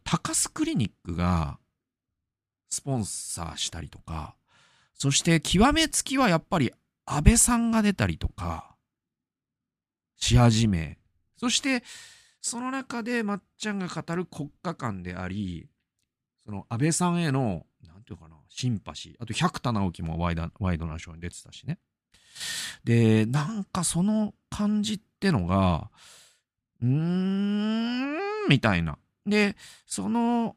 [0.03, 1.57] 高須クリニックが
[2.69, 4.35] スポンサーしたりとか、
[4.93, 6.71] そして極めつきはやっぱり
[7.05, 8.75] 安倍さんが出たりとか、
[10.17, 10.97] し始め、
[11.38, 11.83] そして
[12.41, 15.69] その中でまっちゃんが語る国家観であり、
[16.45, 17.65] その安倍さんへの
[18.09, 19.15] ていうかな、シンパシー。
[19.19, 21.77] あと、百田直樹もワイドワイドなショーに出てたしね。
[22.83, 25.91] で、なんかその感じってのが、
[26.81, 28.17] うーん、
[28.49, 28.97] みたいな。
[29.25, 30.55] で、その、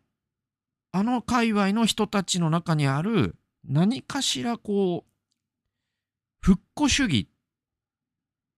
[0.93, 5.11] あの界隈の人たちの中にある何かしらこう、
[6.41, 7.29] 復古主義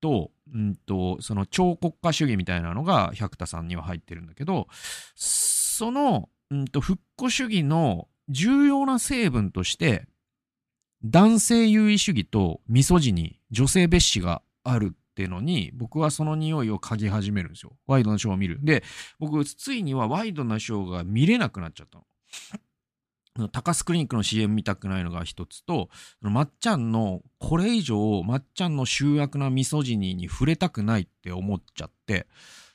[0.01, 4.69] と、うんと、その超国家主義みたいなのが百田さんには入ってるんだけど、
[5.15, 10.07] その、うんと、復古主義の重要な成分として、
[11.05, 17.73] 男性優位主義とミソジニ、女性蔑視があるっていうのに、僕はその匂いを嗅ぎ始めるんですよ。
[17.87, 18.59] ワイドなショーを見る。
[18.63, 18.83] で、
[19.19, 23.49] 僕、ついにはワイドなショーが見れなくなっちゃったの。
[23.49, 25.89] 高須クリニックの CM 見たくないのが一つと、
[26.21, 32.27] まっちゃんの、これ以上、まっちゃんの醜悪なミソジニに触れたくないって思っちゃって、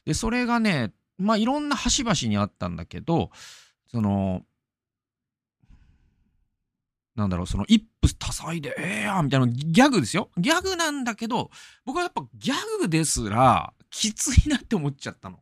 [0.06, 3.32] で、それがね、まあ、いろんな端々にあったんだけど、
[3.88, 4.44] その、
[7.19, 10.29] なんだろう、その一夫多妻で、ええやんみたいなギャグですよ。
[10.38, 11.51] ギャグなんだけど、
[11.86, 15.39] 僕はやっぱギャグですら、きついなって思っちゃったの。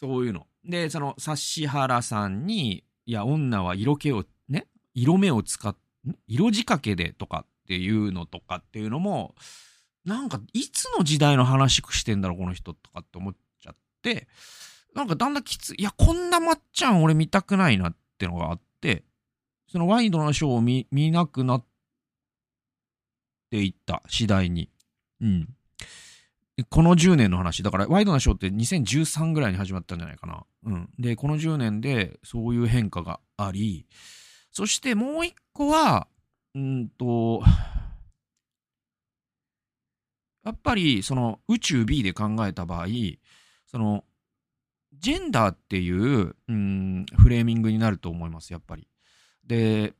[0.00, 0.46] そういうの。
[0.64, 5.76] で、その、指原さんに、いや、女は色気を、ね、色目を使っ、
[6.26, 9.34] 色仕掛けでとかっていうのとかっていうのも、
[10.04, 14.26] なんか、いつの時代の話してんだろう、この人とかって思っちゃって、
[14.94, 15.76] なんかだんだんきつい。
[15.78, 19.04] いや、こんなまっちゃん俺見たくないなってのがあって、
[19.72, 21.64] そのワイドなショーを見見なくなっ
[23.50, 24.68] ていった次第に。
[25.22, 25.48] うん。
[26.68, 27.62] この10年の話。
[27.62, 30.44] だから、ワイドなショーって2013ぐらいに始まったんじゃないかな。
[30.64, 30.90] うん。
[30.98, 33.86] で、この10年でそういう変化があり、
[34.50, 36.06] そしてもう一個は、
[36.54, 37.42] うんと、
[40.44, 42.88] やっぱり、その宇宙 B で考えた場合、
[43.66, 44.04] その、
[44.98, 48.86] ジェンダーっていう、うん、フレーミングになると思います、やっぱり。
[49.46, 49.94] で、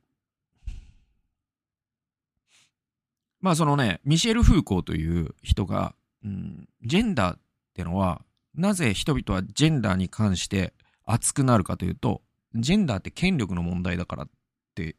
[3.41, 7.39] まあそのね、ミシェル・フーコーという人が、うん、ジェンダーっ
[7.75, 8.23] てのは、
[8.55, 10.75] なぜ人々はジェンダーに関して
[11.05, 12.23] 熱くなるかというと、
[12.55, 14.29] ジェンダーって権力の問題だからっ
[14.75, 14.97] て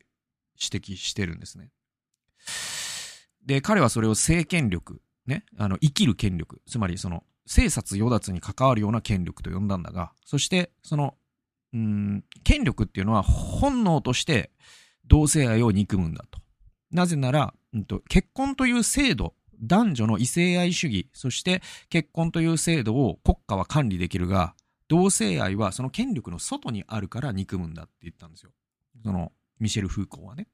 [0.60, 1.69] 指摘してるんですね。
[3.45, 11.15] で、彼はそれを性権力、ね、あの、生きる権力、つまりその、生殺与奪に関わるような権力と呼んだんだが、そして、その、
[11.73, 14.51] うん、権力っていうのは本能として
[15.07, 16.39] 同性愛を憎むんだと。
[16.91, 24.55] なぜなら、うんと、結婚という制度、男女の異性愛主義、そして結婚という制度を国家は管理できるが、
[24.88, 28.51] 同性愛はその権力の外にあるから憎むんだって言ったんですよ。
[29.03, 30.47] その、ミシェル・フーコーはね。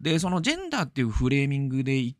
[0.00, 2.14] で、そのジェンダーっていうフレーミングで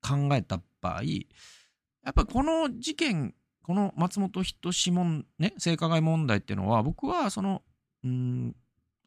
[0.00, 7.62] 考えた場合、やっぱこの事件、この松本人志問、ね、性加害問題っていうのは、僕はその、
[8.04, 8.56] うん、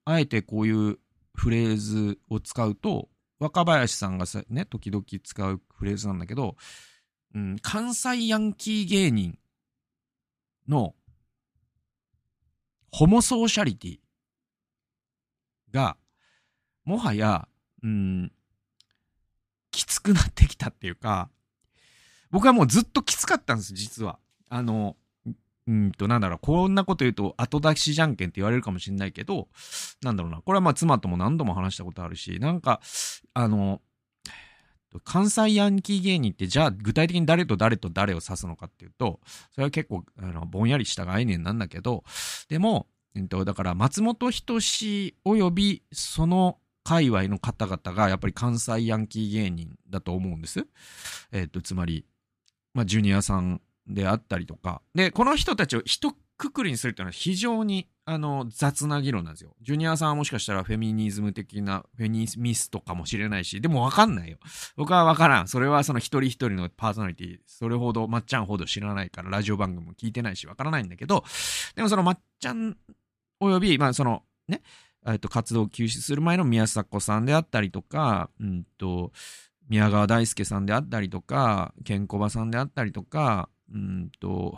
[0.05, 0.99] あえてこういう
[1.35, 6.55] フレーズを使うと、若林さんがさ、ね、時々使うフレーズなんだけど、
[7.35, 9.37] うん、関西ヤンキー芸人
[10.67, 10.95] の
[12.91, 13.99] ホモソーシャリティ
[15.71, 15.97] が、
[16.83, 17.47] もはや、
[17.83, 18.31] うん、
[19.71, 21.29] きつくなってきたっていうか、
[22.31, 24.17] 僕はもうずっときつかったんです、実は。
[24.49, 24.95] あの、
[25.67, 29.49] うんと、なんだろう、こんなこと言うと後出しじゃんけんって言われるかもしれないけど、
[30.01, 32.81] なんだろうな、これはまあ妻とも何度も話したことあるし、なんか、
[33.33, 33.81] あの、
[35.03, 39.19] 関西ヤンキー芸人ってじゃあ具体的に誰と誰と誰を指すのかっていうと、
[39.51, 42.03] それは結構あのぼんやりした概念なんだけど、
[42.49, 50.65] でも、えっと、だから松本人志及びその界隈の方々がやっぱり関西ヤンキー芸人だと思うんです。
[51.31, 52.05] えっと、つまり、
[52.73, 54.81] まあ、ジュニアさんであったりとか。
[54.95, 59.55] で、この人たちを一括りにするっていうのは非常にあの雑な議論なんですよ。
[59.61, 64.37] ジュニアさんはもしかしたらフェミニズム的なフェニミストかもしれないし、でもわかんないよ。
[64.75, 65.47] 僕はわからん。
[65.47, 71.23] それはその一人一人のパーソナリティ、それほどまっちゃんほど知らないから、ラジオ番組も聞いてないしわからないんだけど、
[71.75, 72.77] でもそのまっちゃん
[73.39, 74.61] および、まあそのね、
[75.05, 79.11] えっと活動を休止する前の宮迫さんであったりとか、うんと、
[79.69, 84.57] 宮川大輔さんであったりとか、ケンコバさんであったりとか、うんと、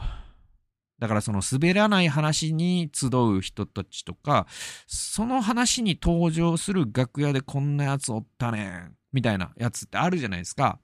[1.00, 4.48] だからその滑らない話に集う人たちとか、
[4.88, 10.80] その話に登場する楽屋でこんなやつおったねん、みたいなやつってあるじゃないですか。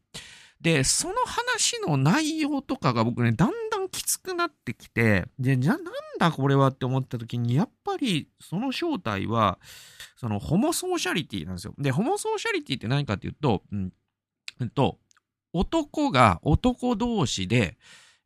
[0.61, 5.85] で、その話の内容とかが僕ね、だんだんきつくなってきて、で、じゃあなん
[6.17, 9.59] だこれはって思った時に、やっぱりその正体は、
[10.17, 11.75] そのホモソーシャリティなんですよ。
[11.77, 13.93] で、ホモソーシャリティって何かっていうと、うん、
[14.61, 14.97] うんと、
[15.53, 17.77] 男が男同士で、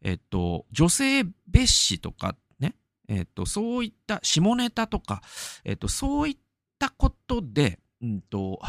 [0.03, 2.75] えっと、女性蔑視とかね、
[3.07, 5.21] えっと、そういった下ネタとか、
[5.63, 6.37] えっと、そういっ
[6.77, 8.59] たことで、うんと、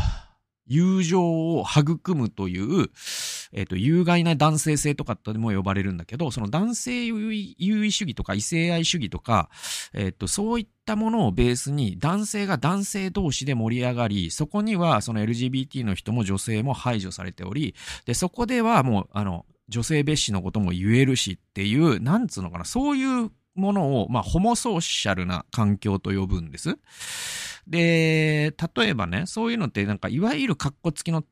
[0.71, 2.91] 友情を育むという、
[3.53, 7.57] えっ、と、有害な男性性とかとも呼ばれるんだけど、その男性優位
[7.91, 9.51] 主義とか異性愛主義とか、
[9.93, 17.75] えっ、と、そういったものをベースに男性が男性同士で盛り上がり、そこにはその LGBT の人も女性も排除されており、
[18.07, 26.77] で、そこではもう、あの、女性蔑視のことも言えるしっていう、なんつうのかな、そういうものを、まあ、ホモソーシャルな環境と呼ぶんです。
[27.67, 31.25] で、例えばね、そういうのって、なんか、いわゆるカッコ付きの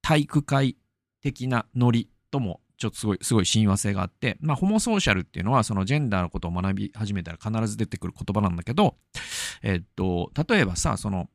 [0.00, 0.76] 体育会
[1.20, 8.96] 的なノリとも、ちょっとすごい、すごい親和性があって、まあ、ホモソーシャルっていうのは、そのジェンダーのことを学び始めたら必ず出てくる言葉なんだけど、
[9.62, 11.28] えっと、例えばさ、その、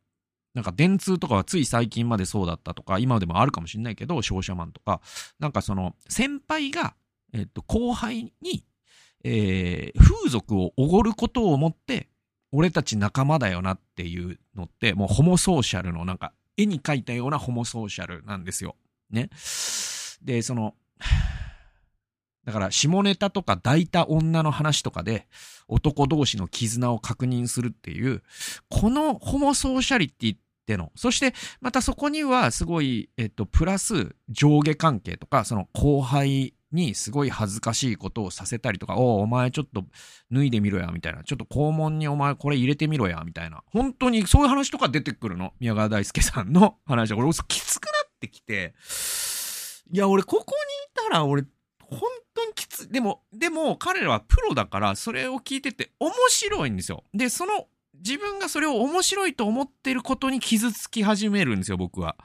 [0.57, 5.01] なんか電通とかはつい最近までそうだったとか、今でもあるかもしれないけど、商社マンとか、
[5.37, 6.95] なんかその、先輩が、
[7.31, 8.65] えっと、後輩に、
[9.23, 12.09] えー、風俗をおごることをもって、
[12.51, 18.75] 俺たち仲間だよなっていうのって、もうホモソーシャルのなんか、絵に描いたようなホモソーシャルなんですよ。
[19.11, 19.29] ね。
[20.23, 20.73] で、その、
[22.45, 25.27] だから、下ネタとか抱いた女の話とかで、
[25.67, 28.23] 男同士の絆を確認するっていう、
[28.69, 30.91] このホモソーシャリティっての。
[30.95, 39.85] そして、またそこにはすごい、えっと、プラス上下関係とか、その後輩にすごい恥ずかしいことをさせたりとか、おお、お前ちょっと
[40.31, 41.23] 脱いでみろや、みたいな。
[41.23, 43.63] ちょっと肛門にお前これ入れてみろや、みたいな。
[43.67, 45.53] 本当にそういう話とか出てくるの？
[45.59, 47.13] 宮川大輔さんの話。
[47.13, 48.75] 俺、きつくなってきて、
[49.89, 50.55] いや、俺、ここ
[50.97, 51.43] にいたら、俺、
[51.79, 52.01] 本
[52.35, 52.89] 当にきつい。
[52.89, 57.05] でも、でも、彼らはプロだから、それを聞いてて面白いんですよ。
[57.13, 57.67] で、その、
[58.05, 62.15] 自分がそれを面白いと思ってることに傷つき始めるんですよ、僕は。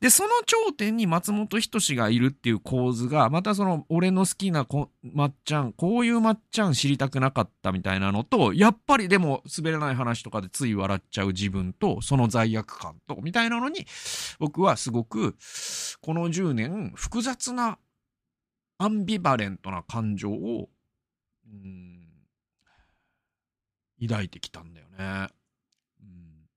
[0.00, 13.86] で、その頂点に松本人志がいるっていう構図が、またその、俺の好きなこまっちゃん、こういうまっちゃん知りたくなかったみたいなのと、やっぱりでも滑らない話とかでつい笑っちゃう自分と、その罪悪感と、みたいなのに、
[14.38, 15.36] 僕はすごく、
[16.00, 17.78] この10年、複雑な
[18.78, 20.70] アンビバレントな感情を、
[21.46, 21.99] うん、
[24.00, 25.28] 抱いてきたんだよね。
[26.02, 26.48] うん、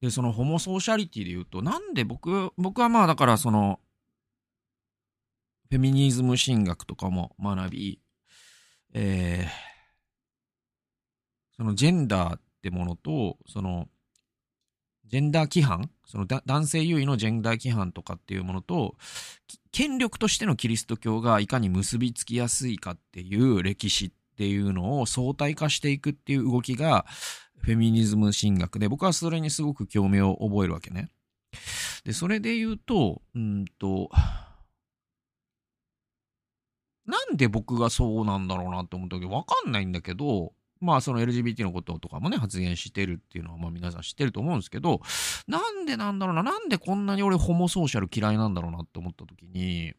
[0.00, 3.80] で、そのホモソーシャリティで言うと、なんで僕、僕はまあだからその、
[5.70, 8.00] フェミニズム神学とかも学び、
[8.92, 9.50] えー、
[11.56, 13.88] そのジェンダーってものと、その、
[15.06, 15.90] ジェンダー規範？
[16.06, 18.96] その男性優位のジェンダー規範とかっていうものと、
[19.72, 27.06] 権力としてのキリスト教がいかに結びつきやすいかっていう歴史っていうのを相対化していくっていう動きが、
[27.58, 31.08] フェミニズム神学で、僕はそれにすごく興味を覚えるわけね。
[32.04, 34.10] で、それで言うと、うんと、
[37.06, 40.52] なんで僕がそうなんだろうなって思ったけ、わかんないんだけど、
[40.84, 45.00] まあその LGBT のこととかもね、発言してるっていうのはまあ皆さん知ってると思うんですけど、
[45.48, 49.94] なんでなんだろうな、なんでこんなに俺ホモソーシャル嫌いなんだろうなって思った時に、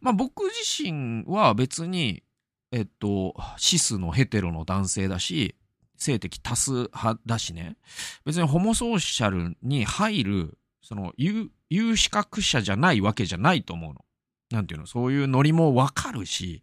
[0.00, 2.22] まあ僕自身は別に、
[2.70, 5.56] えっと、シスのヘテロの男性だし、
[5.96, 7.76] 性的多数派だしね、
[8.24, 14.04] 別にホモソーシャルに入る、その有、有資格者じゃないわけじゃないと思うの。
[14.50, 16.62] なんていうの、そういうノリもわかるし、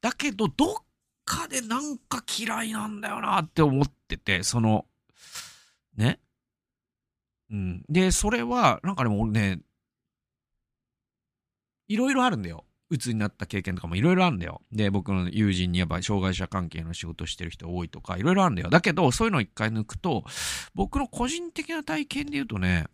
[0.00, 0.74] だけど、どっ
[1.24, 4.86] かでなんか嫌いなんだよなって思ってて、その、
[5.96, 6.20] ね？
[7.50, 7.84] うん。
[7.88, 9.60] で、それは、なんかでも俺ね、
[11.88, 12.64] いろいろあるんだよ。
[12.90, 14.62] 鬱になった経験とかもいろいろあるんだよ。
[14.70, 18.70] で、僕の友人にやっぱ障害者関係の仕事してる人多いとか、いろいろあるんだよ。
[18.70, 20.24] だけど、そういうのを一回抜くと、
[20.74, 22.86] 僕の個人的な体験で言うとね、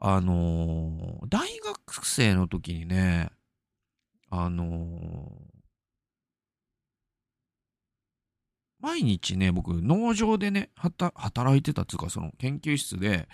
[0.00, 3.30] あのー、大学生の時にね、
[4.30, 5.57] あのー、
[8.80, 13.28] 毎日ね、僕、農場でね、働いてたっていうか、その研究室で、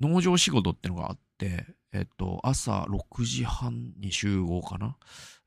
[0.00, 4.96] 農場仕事ってのがあって、えっと、朝6時半に集合かな。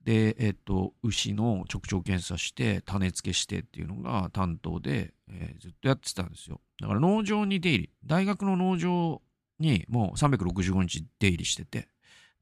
[0.04, 6.60] で、えっと、牛の直腸検査して、種付けしてっていうのが担当で、えー、ずっとやってたんですよ。
[6.82, 9.22] だから農場に出入り、大学の農場
[9.60, 11.88] にもう365日出入りしてて、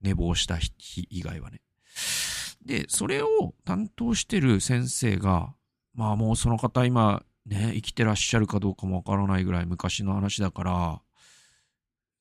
[0.02, 1.62] 寝坊した日以外はね。
[2.66, 5.54] で、それを担当してる先生が、
[5.94, 11.02] まあもうその方今ね、生きてらっしゃるかどうかもわからないぐらい昔の話だから、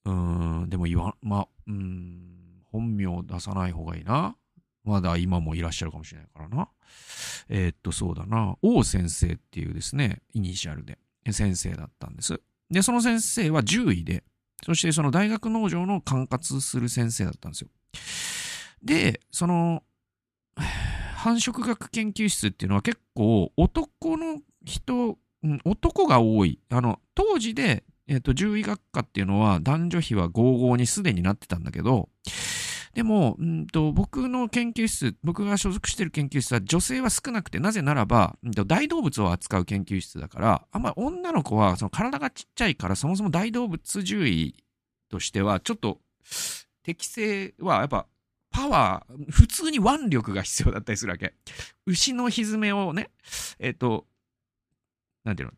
[0.05, 4.35] うん、でも言わ、まあ、うん、本名出さない方がいいな。
[4.83, 6.69] まだ今もいらっしゃるかもしれないからな。
[7.49, 8.55] えー、っと、そうだな。
[8.63, 10.97] 王先生っていうですね、イニシャルで、
[11.31, 12.41] 先生だったんです。
[12.71, 14.23] で、その先生は獣医で、
[14.65, 17.69] そしてその大学農場の管轄する先生だったんですよ。
[18.83, 19.83] で、その、
[21.21, 25.19] 繁殖学研究室っていうのは結構男の人、
[25.65, 26.59] 男が多い。
[26.71, 32.09] あの、当時で、えっ、と、獣医学科っていうのは男女比は55にすでになってたんだけど、
[32.95, 44.55] でも、うんと、僕の研究室、僕が所属してる研究室は女性は少なくて、なぜならば、うんと、大動物を扱う研究室だから、あんまり女の子はその体がちっちゃいから、そもそも大動物獣医
[45.11, 45.99] としては、ちょっと、
[46.81, 48.07] 適性はやっぱ
[48.51, 51.33] パワー、普通に腕力が必要だったりするわけ。
[51.85, 53.09] 牛のひずめをね、
[53.59, 54.05] えっ、ー、と、
[55.23, 55.53] なんていうの、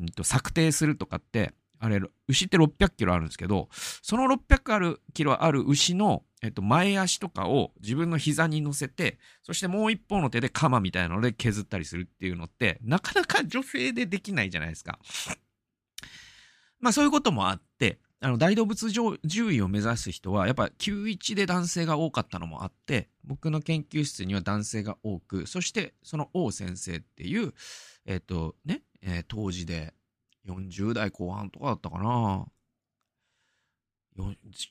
[0.00, 14.98] うんと、策定するとかって、あれ、牛って600キロあるんですけど、その600あるキロある牛の、えっ、と、前足とかを自分の膝に乗せて、そしてもう一方の手で鎌みたいなので削ったりするっていうのって、なかなか女性でできないじゃないですか。
[16.80, 19.18] まあそういうこともあって、あの大動物獣
[19.52, 27.52] 医を目指す人はやっぱ91で男性が多かったのもあって僕の研究室には男性が多くそしてその王先生っていう
[28.06, 29.92] えっ、ー、とね、えー、当時で
[30.46, 32.46] 40代後半とかだったかな。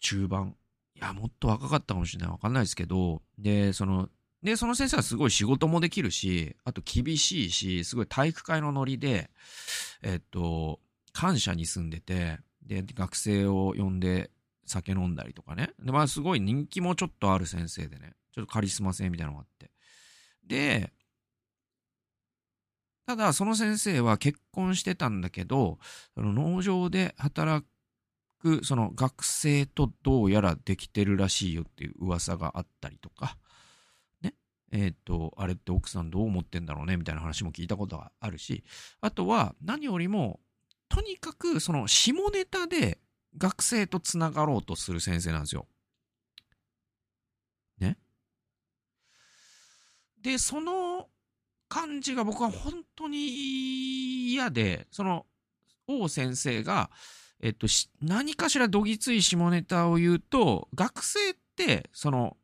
[0.01, 0.55] 中盤。
[0.95, 2.31] いやもっと若かったかもしれない。
[2.31, 3.21] わかんないですけど。
[3.37, 4.09] でその
[4.43, 9.29] でその先生はすごい仕事もできるしあと厳しいしすごい体育会のノリで
[10.01, 10.79] えっ、ー、と
[11.13, 14.31] 感謝に住んでてで、学生を呼んで
[14.65, 15.71] 酒飲んだりとかね。
[15.79, 18.13] で、まあすごい人気もちょっとある先生でね。
[18.31, 19.71] ちょっとカリスマ性みたいなのがあって。
[20.45, 20.91] で、
[23.05, 25.77] ただ、その先生は結婚してたんだけど、
[26.15, 27.65] その農場で働
[28.39, 33.37] く、その学生とどうやらできてるらしいよっていう噂があったりとか、
[34.21, 34.33] ね。
[34.71, 38.63] えっ、ー、と、あれって奥さんどう思ってんだろうねみたいな話も聞いたことがあるし、
[39.01, 40.39] あとは何よりも、
[40.93, 42.99] とにかくその下ネタで
[43.35, 45.65] 学生とつながろうとする先生なんですよ。
[47.79, 47.97] ね？
[50.21, 51.09] で、その
[51.67, 55.25] 感じが僕は本当に嫌で、その
[55.87, 56.91] 王先生が、
[57.41, 57.65] えっと、
[57.99, 62.37] 何かしらどぎつい下ネタを言うと、学生って、その、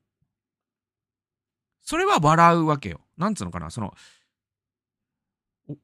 [1.83, 3.01] それは笑うわけよ。
[3.15, 3.93] なんつうのかな、その、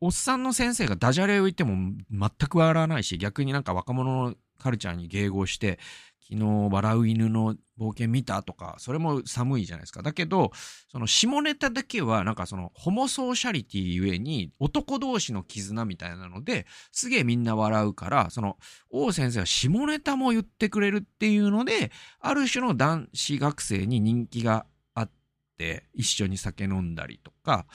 [0.01, 5.79] おっさんの先生がダジャレを言っても全く笑わないし、逆になんか若者のカルチャーに迎合して、
[6.27, 10.01] 昨日笑う犬の冒険見たとか、それも寒いじゃないですか。
[10.01, 10.51] だけど、
[10.91, 18.57] その下ネタだけはなんかそのホモソーシャリティゆえに男同士の絆みたいなので、すげえみんな笑うから、その
[18.89, 24.65] 王先生は下ネタも言ってくれるっていうので、ある種の男子学生に人気が
[24.95, 25.11] あっ
[25.57, 27.67] て、一緒に酒飲んだりとか、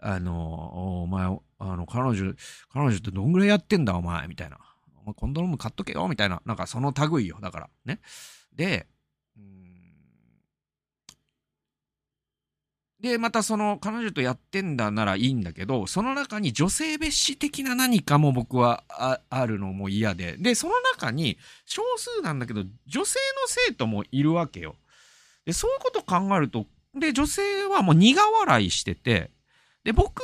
[0.00, 1.28] あの、お前、
[1.60, 2.34] あの、彼女、
[2.72, 4.58] 彼女ってどんぐらいやってんだお前、みたいな。
[5.02, 7.38] お前コンドーム買っとけよみたいな、なんかその類よ。
[7.40, 8.00] だから、ね。
[8.54, 8.86] で、
[13.00, 24.76] で、またその彼女とやってんだならいいんだけど、その中に女性蔑視的な何かも僕はああるのも嫌で、で、その中に少数なんだけど、女性の生徒もいるわけよ。
[25.46, 29.30] で、そういうこと考えると、で、女性はもう苦笑いしてて、
[29.82, 30.20] で、僕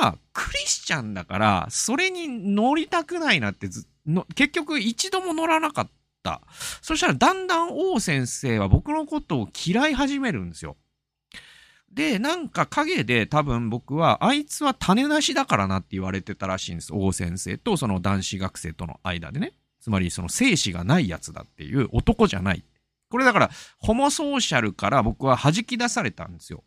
[0.00, 5.90] はクリスチャンだから、それに乗りたくないなってずの結局一度も乗らなかっ
[6.22, 6.42] た。
[6.82, 10.76] そしたらだんだん王先生は僕のことを嫌い始めるんですよ。
[11.92, 16.92] で、なんか影で多分僕は、あいつは種なしだからなって言われてたらしいんです。
[16.92, 19.52] 王先生とその男子学生との間でね。
[19.80, 22.64] つまりその精子がないやつだっていう男じゃない。
[23.10, 26.62] これだから、ホモソーシャルから僕は弾き出されたんですよ。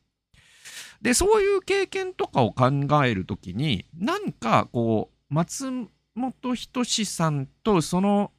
[1.02, 2.70] で、そういう経験とかを考
[3.06, 5.72] えるときに、なんかこう、松
[6.16, 8.32] 本人志さんとその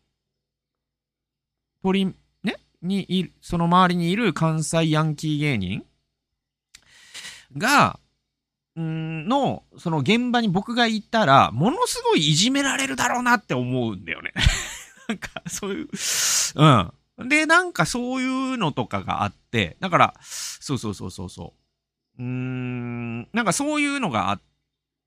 [1.82, 2.14] 鳥、ね、
[2.80, 5.84] にいる、その周りにいる関西ヤンキー芸人
[7.56, 7.98] が、
[8.78, 14.32] んの、その現場に僕がいたら、ものすごいいじめられるだろうなって思うんだよね。
[15.08, 15.88] なんか、そういう、
[16.54, 17.28] うん。
[17.28, 21.61] で、なんかそういうのとかがあって、だから、そうそうそうそうそう。
[22.18, 24.44] うーん、なんかそういうのがあって、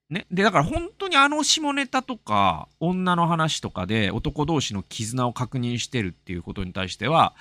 [0.10, 0.28] ね。
[0.32, 7.34] で、だから本当にあの下ネタとか、女の話とかで男同士の絆を確認してるっていうことに対しては、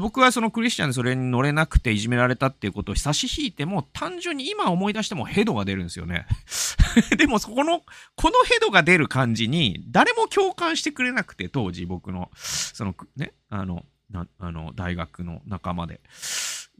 [0.00, 6.26] 僕はそのクリスチャンでそれに乗れなくていじめられたっていうことを差し引いても、単純に今思い出してもヘドが出るんですよね。
[7.16, 7.82] でもそこの、
[8.16, 16.00] このヘドが出る感じに、誰も共感してくれなくて、当時僕の、そのね、あの、あの大学の仲間で。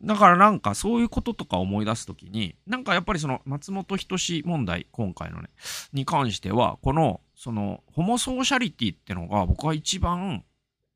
[0.03, 5.51] だからなんかそういうこととか思い出すときに、なんかやっぱりその松本人志問題、今回のね、
[5.93, 10.45] に関しては、この、その、ホモソーシャリティってのが僕は一番、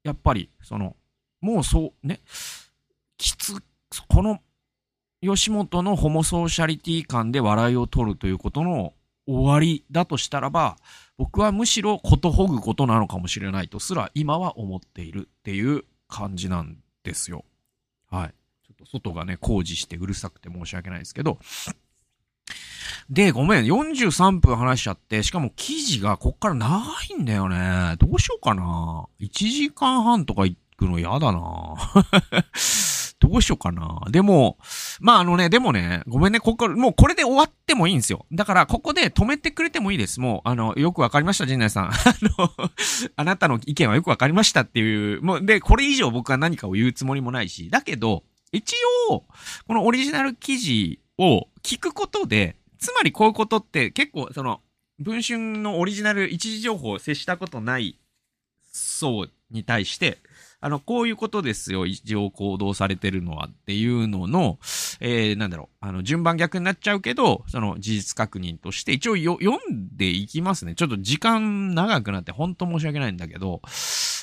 [0.05, 0.97] やっぱり、その、
[1.41, 2.21] もうそう、ね、
[3.19, 3.55] きつ、
[4.09, 4.41] この、
[5.23, 8.95] 吉本のホモソーシャリティ感で笑いを取るということの
[9.27, 10.77] 終わりだとしたらば、
[11.17, 17.45] 僕はむしろことほぐことなのかもしれないとすら今は思っているっていう感じなんですよ。
[18.11, 18.35] はい。
[18.91, 21.39] 外がね、工事してうるさくて申し訳ないですけど、
[23.11, 27.97] で、ごめん、43分話しちゃって、しかも記事がこっから長いんだよね。
[27.99, 29.07] どうしようかな。
[29.21, 31.75] 1時間半とか行くの嫌だな。
[33.21, 34.03] どうしようかな。
[34.11, 34.59] でも、
[35.01, 38.27] まああのね、でもね、ごめんね、ここ、もうこれで終わってもいいんですよ。
[38.33, 40.21] だから、ここで止めてくれてもいいです。
[40.21, 41.89] もう、あの、よくわかりました、陣内さん。
[41.89, 41.93] あ
[42.39, 42.51] の、
[43.17, 48.25] あなたの意見はよくわかりましたっていう、もう、で、これ以上僕は何かを言うつもりもないし、だけど、
[48.55, 48.75] 一
[49.11, 49.25] 応、
[49.67, 54.61] このオリジナル記事を聞くことで、つまりこういうことって結構その、
[54.99, 57.99] 文春のオリジナル一時情報を接したことない
[58.73, 60.19] 層に対して、
[60.61, 64.59] あの、こういうことですよ、一応行動されてるのはっていうのの、
[65.01, 70.75] えー、なんだろう、あの、順番逆になっちゃうけど、その事実確認として、一応読んでいきますね。
[70.75, 73.61] ちょっと時間長くなって、ほんと申し訳ないんだけど、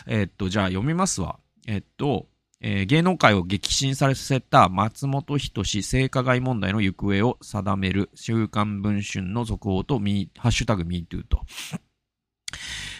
[0.07, 1.37] えー、っと、じゃあ読みますわ。
[1.67, 2.27] えー、っと、
[2.61, 11.41] えー、芸能界を激震させた松本人志性加害問題の行方を定める週刊文春の続報とミハッシュタグ MeToo と。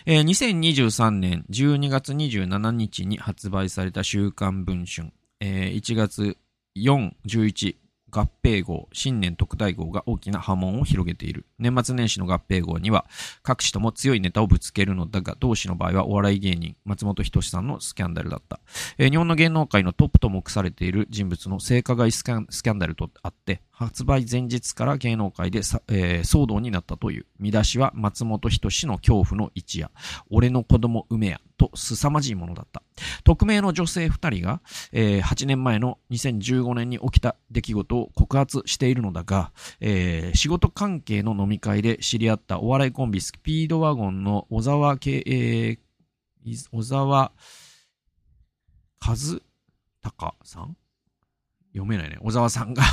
[0.08, 6.38] えー、2023年12月27日に発売された週刊文春、えー、1月
[6.76, 7.76] 4、11
[8.12, 11.46] 合併号、新年特大号が大きな波紋を広げている。
[11.58, 13.06] 年末年始の合併号には、
[13.42, 18.60] 各紙とも強いネタをぶつけるのだが、同紙の場合はお笑い芸人、松本人志さんのスキャンダルだった。
[18.98, 27.26] えー、日本の芸能界のトップと目されている人物の性加害スキャンダルとあって、発売前日から芸能界で、えー、騒動になったという。
[27.40, 29.90] 見出しは松本人志の恐怖の一夜。
[30.30, 31.42] 俺の子供梅や。
[31.62, 32.82] と凄まじいものだった。
[33.24, 47.32] 匿名の女性2人が、えー、8年前の2015年に起きた出来事を告発しているのだが、えー、仕事関係の飲み会で知り合ったお笑いコンビスピードワゴンの小沢系、えー、小沢和
[49.06, 50.76] 隆さん？
[51.74, 52.18] 読めないね。
[52.22, 52.84] 小沢さんが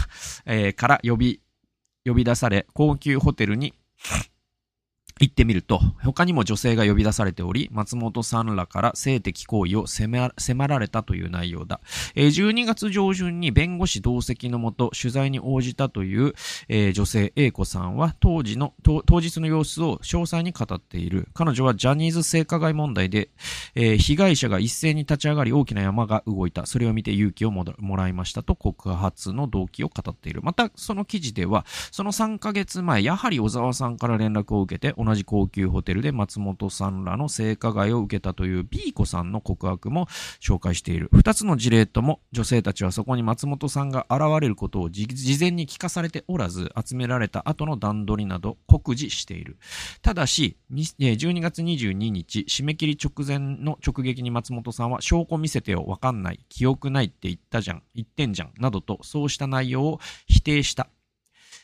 [0.44, 1.40] えー、から呼び、
[2.04, 3.74] 呼び出され、高級ホテルに
[5.20, 11.80] 行ってみると、他にも女性が呼び出されており、松本さんらから性的行為を迫られたという内容だ。
[12.14, 16.34] 12月上旬に弁護士同席のもと取材に応じたという、
[16.92, 21.28] 女性 A 子さんは当時の、当日の様子を詳細に語っている。
[21.34, 23.30] 彼女はジャニーズ性加害問題で、
[23.74, 26.66] 被害者が一斉に立ち上がり大きな山が動いた。
[26.66, 27.64] それを見て勇気をも
[27.96, 30.42] らいましたと告発の動機を語っている。
[30.42, 40.06] また、その記事では、その3ヶ月前、やはり小沢さんから連絡を受けて、同じ高級ホテルで松本さんらの性加害を受けたという B 子さんの告白も
[40.40, 41.08] 紹介している。
[41.14, 45.06] 二つの事例とも女性たちはそこに松本さんが現れることを事
[45.40, 49.58] 前に聞かされておらず、集められた後の段取りなど告示している。
[50.02, 60.88] ただし、12月22日、締め切り直前の直撃に松本さんは証拠見せてよ、わかんない、記憶ないって言ったじゃん、言ってんじゃん、などとそうした内容を否定した。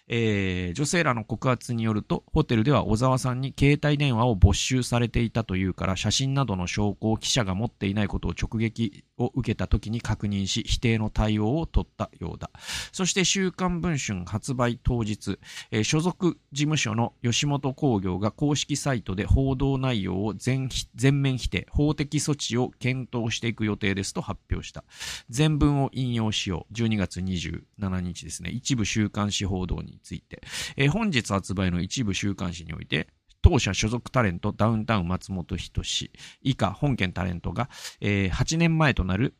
[0.08, 12.50] えー、女性らの告発によると、ホテルでは小沢さんに携帯電話を没収されていたというから、写真などの証拠を記者が持っていないことを直撃を受けた時に確認し、否定の対応を取ったようだ。
[12.92, 15.38] そして、週刊文春発売当日、
[15.70, 24.84] えー、所属事務所の吉本興業が公式サイトで報道内容を全全面否定、法的措置を検討していく予定ですと発表した。
[25.30, 26.74] 全文を引用しよう。
[26.74, 28.50] 12月27日ですね。
[28.50, 30.42] 一部週刊誌報道にについて、
[30.76, 33.08] えー、本日発売の一部週刊誌において、
[33.40, 36.10] 当社所属タレントダウンタウン松本人志
[36.42, 37.68] 以下本件タレントが、
[38.00, 39.34] えー、8年前となる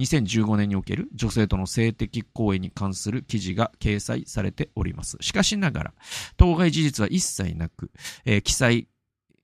[0.00, 5.18] 2015年における女性との性的行為に関する記事が掲載されております。
[5.20, 5.94] しかしながら、
[6.36, 7.90] 当該事実は一切なく、
[8.24, 8.88] えー、記載、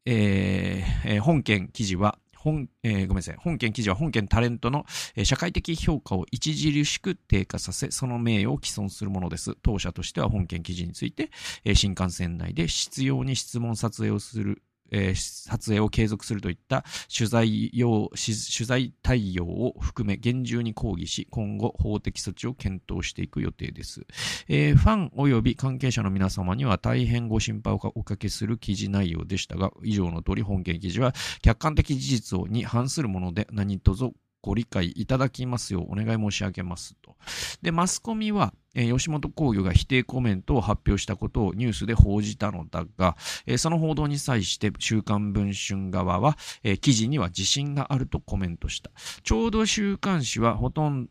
[0.07, 3.37] えー、本件記事は本、えー、ごめんなさい。
[3.37, 4.87] 本件記事は本件タレントの、
[5.17, 9.57] えー、社会的評価を著しく低下させ、その名誉を毀損するものです。
[9.63, 11.31] 当社としては本件記事について、
[11.65, 16.85] えー、新幹線内で執拗に質問撮影をするえー、撮影を継続するといった
[17.15, 24.07] 取材用、取材対応を含め厳重に抗議し、今後法的措置を検討していく予定です。
[24.49, 37.17] えー、ファン及び関係者の皆様には大変ご心配をおかけする記事内容でしたが、以上の通り本件記事は客観的事実に反するもので何卒ご理解いただきますようお願い申し上げますと。
[37.63, 43.17] で、マスコミは、えー、吉本興業が否定コメントを発表したことをニュースで報じたのだが、
[43.47, 48.91] えー、その報道に際して週刊文春側は、えー、記事には自信があるとコメントした。
[49.23, 51.11] ちょうど週刊誌はほとんど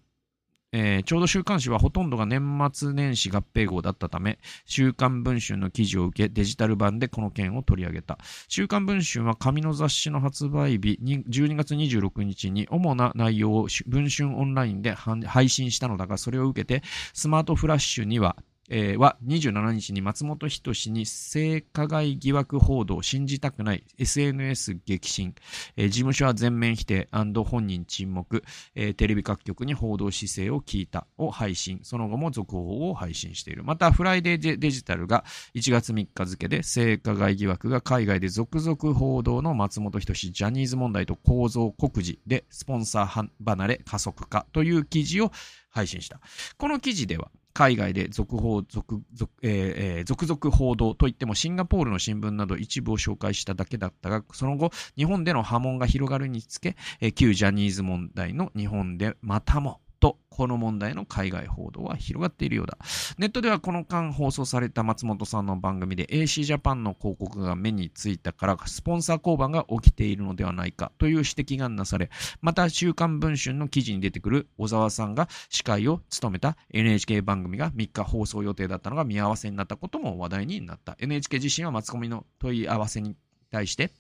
[0.73, 8.17] えー、ちょうど週刊誌はほとんどが年末年始合併号だったため、週刊文春の記事を受け、デジタル版でこの件を取り上げた。
[8.47, 18.35] 週刊文春は紙の雑誌の発売日12月26日に主な内容を文春オンラインで配信したのだが、それを受けて、スマートフラッシュには
[18.69, 25.33] えー、は27日に松本人志に性加害疑惑報道を信じたくない SNS 激震、
[25.77, 28.43] 事務所は全面否定本人沈黙、
[28.73, 33.63] テレビ各局に報道姿勢を聞いたを配信、その後も続報を配信している。
[33.63, 35.23] また、フライデーデジタルが
[35.55, 45.31] 1月3日付で性加害疑惑が海外で続々報道の松本人志ジャニーズ問題と構造告示でスポンサー離れ加速化という記事を
[45.77, 46.19] 配信した。
[46.57, 62.77] この記事では、海外で続報、続、続、えー、続々報道といってもシンガポールの新聞など一部を紹介しただけだったが、その後、日本での波紋が広がるにつけ、えー、旧ジャニーズ問題の日本でまたもと、この問題の海外報道は広がっているようだ。
[63.17, 72.09] ネットではこの間放送された松本さんの番組で AC ジャパンの広告が目についたからスポンサー交番が起きているのではないかという指摘がなされ、
[72.41, 80.95] また週刊文春の記事に出てくる小沢さんが司会を務めた NHK 番組が3日放送予定だったのが見合わせになったことも話題になった。
[80.99, 83.15] NHK 自身はマスコミの問い合わせに
[83.51, 83.91] 対して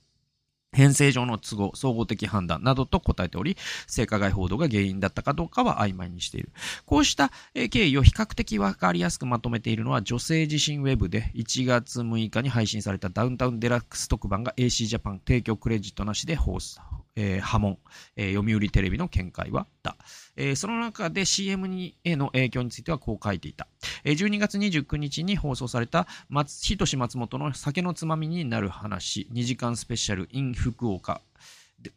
[0.73, 3.57] 編成上の都合、総合的判断などと答えており、
[3.87, 6.51] 性加害報道が原因だったかどうかは曖昧にしている。
[6.85, 7.31] こうした
[7.71, 16.81] 経緯を比較的わかりやすくまとめているのは、女性自身ウェブで1月6日に配信されたダウンタウンデラックス特番が AC ジャパン提供クレジットなしで放送、
[17.17, 17.77] えー、波紋、
[18.15, 19.97] えー、読売テレビの見解はだ。
[20.35, 23.67] えー、その中で CM にへの影響についてはこう書いていた。
[24.03, 31.21] えー、12月29日に放送された松、ひとし松本の酒のつまみになる話、2時間スペシャル in 福岡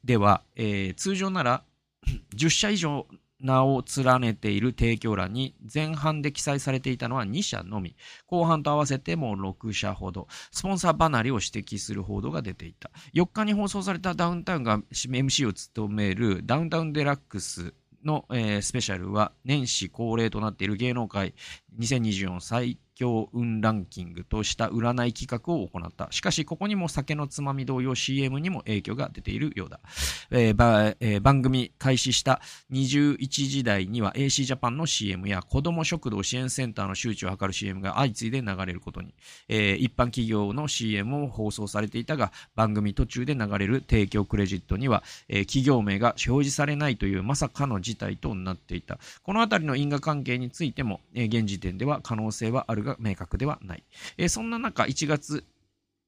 [0.04, 1.62] では、えー、通常なら
[2.34, 3.06] 10社以上
[3.40, 7.96] 名を連ねている提供欄に前半で記載されていたのは2社のみ。
[8.26, 10.28] 後半と合わせても6社ほど。
[10.52, 12.90] スポンサー離れを指摘する報道が出ていた。
[13.14, 17.74] 4日に放送されたダウンタウンが MC を務めるダウンタウンデラックス
[18.04, 21.34] の、えー、スペシャルは年始恒例となっている芸能界
[21.78, 26.08] 2024最強運ランキングとした占い企画を行った。
[26.10, 29.80] しかし、ここにも酒のつまみ同様 CM にも影響が出ているようだ。
[30.30, 39.14] えーえー、番組開始した21時台には AC ジャパンの CM や子ども食堂支援センターの周知を図る CM が相次いで流れることに、
[39.48, 48.98] えー、一般企業の CM も放送されていたが、番組途中で流れる提供クレジットには、え、企業名が表示されないというまさかの事態となっていた。
[49.22, 53.84] このあたりの因果関係についても、え、現時点では可能性はあるがが明確ではない。
[54.16, 55.44] えー、そんな中、1月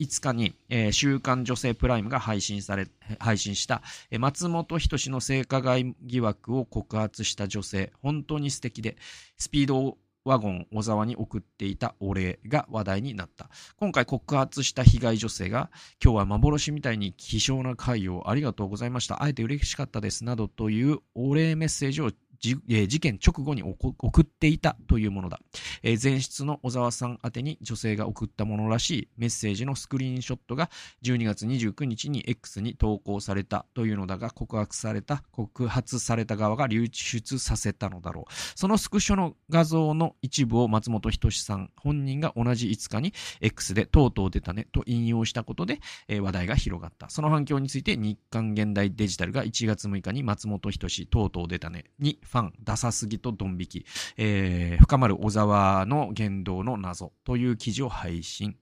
[0.01, 8.97] 5日に、えー、週刊女性プライムが配信され、配信した、えー、松本人志の性加害疑惑を告発した女性、本当に素敵で、
[9.39, 13.51] スピードワゴン小沢に送っていたお礼が話題になった。
[13.77, 15.71] 今回告発した被害女性が、
[16.03, 19.23] 今日は幻みたいに希少な回をありがとうございました。
[19.23, 20.25] あえて嬉しかったです。
[20.25, 22.13] などというお礼メッセージを
[22.43, 25.41] じ、えー、事件直後に送っていたというものだ。
[25.83, 30.69] えー、前室の小沢さん宛に女性が送ったものらしいメッセージのスクリーンショットが
[31.05, 38.33] 12月29日に X に投稿されたというのだが、告白された、告発された側が流出させたのだろう。
[38.57, 47.09] そのスクショの画像の一部を松本人志さん本人が同じ5日に X でとうとう出たねと引用したことで、えー、話題が広がった。
[47.09, 58.57] その反響について日刊現代デジタルが1月6日に松本人志とうとう出たねにファン、ダサすぎとドン引き、えー、深まる小沢の言動の謎という記事を配信。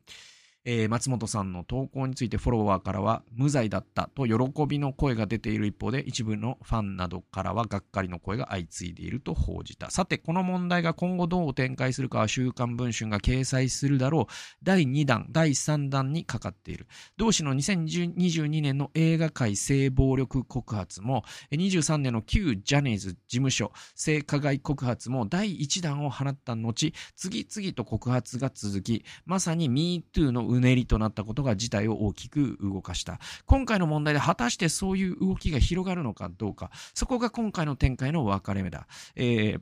[0.65, 9.91] えー、松本さんの投稿についてフォロワーからは無罪だったと喜びの声が出ている一方で一部のファンなどからはがっかりの声が相次いでいると報じた。
[9.91, 14.33] さて、この問題が今後どう展開するかは週刊文春が掲載するだろう
[14.63, 16.87] 第2弾、第3弾にかかっている。
[17.17, 33.19] 同氏の2022年の映画界性暴力告発も23年の旧ジャニーズ事務所性加害告発も第1弾を放った後、次々と告発が続き、まさに MeToo のうねりとなったことが事態を大きく動かした。
[33.47, 38.87] 今回の問題で果たしてそういう動きが広がるのかどうか、そこが今回の展開の分かれ目だ。
[39.17, 39.61] えー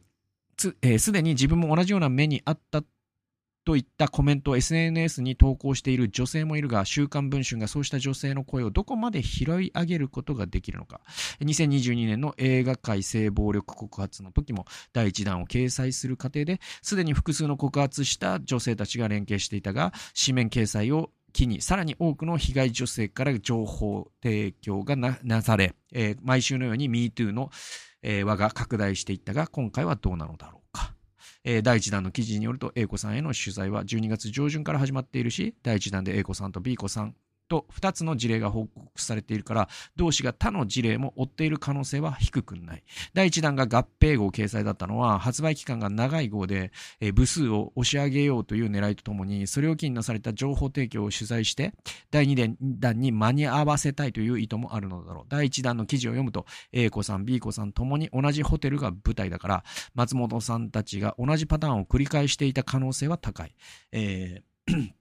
[0.60, 2.82] すで、えー、に自分も同じような目にあった
[3.68, 11.02] といったコメントを SNS に投稿している女性もいるが、週刊文春がそうした女性の声をどこまで拾い上げることができるのか。
[11.42, 14.64] 2022年の映画界性暴力告発の時も
[14.94, 27.50] 第1弾を掲載する過程で、すでに複数の告発した女性たちが連携していたが、紙面掲載を機に、さらに多くの被害女性から情報提供がなされ、えー、毎週のように MeToo の、
[28.00, 30.57] えー、輪が拡大していったが、今回はどうなのだろう。
[31.50, 37.14] えー、第1弾の記事によると A 子さんへの取材は12月上旬から始まっているし、第1弾で A 子さんと B 子さん
[37.48, 42.84] と2つの事例が報告されているから、同氏が他の事例も追っている可能性は低くない。
[43.14, 46.70] 第1弾が合併号掲載だったのは、発売期間が長い号で、
[47.00, 51.72] えー、部数を押し上げようという狙いとともに、それを機になされた情報提供を取材して、
[52.10, 55.24] 第2弾に間に合わせたいという意図もあるのだろう。
[55.28, 63.54] 第1弾の記事を読むと、A 子さん、B 子さんともに同じホテルが舞台だから、松本さんたちが同じパターンを繰り返していた可能性は高い。
[63.92, 64.97] えー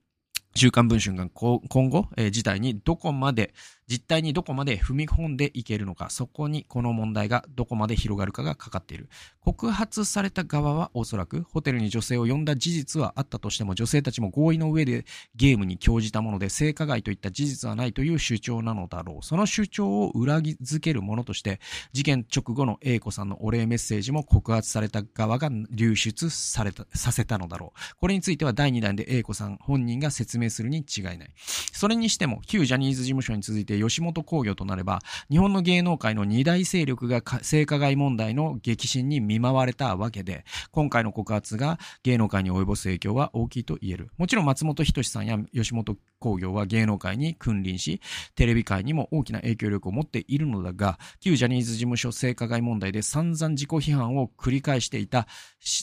[0.54, 3.54] 週刊文春が今後、えー、事態にどこまで
[3.88, 9.08] 実態にどこまで踏み込んでいけるのか、そこにこの問題がどこまで広がるかがかかっている。
[9.40, 19.24] 告発された側はおそらくホテルに女性を呼んだ事実はあったとしても、女性たちも合意の上でゲームに興じたもので性加害といった事実はないという主張なのだろう。
[19.24, 21.60] その主張を裏付けるものとして、
[21.92, 27.96] 事件直後の A 子さんのお礼メッセージも告発された側が流出された、させたのだろう。
[27.96, 31.30] これについては第2弾で A 子さん本人が説明するに違いない。
[31.72, 35.00] それにしても、旧ジャニーズ事務所に続いて吉本興業となれば、
[35.30, 44.10] 日本の芸能界の二大勢力が性加害問題の激震に見舞われたわけで、今回の告発が芸能界に及ぼす影響は大きいと言える。
[44.16, 48.00] もちろん松本人志さんや吉本興業は芸能界に君臨し、
[48.34, 55.26] テレビ界にも大きな影響力を持っているのだが、旧ジャニーズ事務所性加害問題で散々自己批判を繰り返していた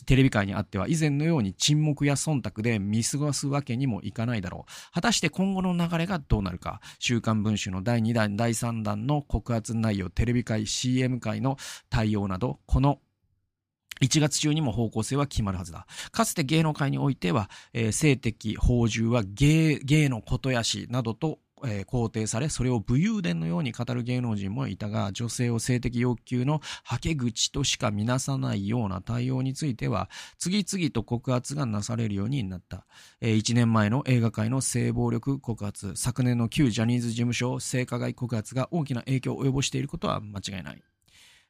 [0.05, 4.93] テレビ界にあっては、以前のように沈黙や忖度で見過ごすわけにもいかないだろう。
[4.93, 6.81] 果たして今後の流れがどうなるか。
[6.99, 11.55] 週刊文春の第2弾、第3弾の告発内容、テレビ会、CM 会の
[11.89, 12.99] 対応など、この
[14.01, 15.87] 1月中にも方向性は決まるはずだ。
[16.11, 32.85] かつて芸能界においては、えー、性的放獣は芸、芸のことやし、などとえー、肯定され、それを武勇伝のように語る芸能人もいたが、女性を性的欲求のはけ口としか見なさないような対応については、次々と告発がなされるようになった。
[33.21, 40.94] えー、1年前の映画界の性暴力告発、昨年の旧ジャニーズ事務所性加害告発が大きな影響を及ぼしていることは間違いない。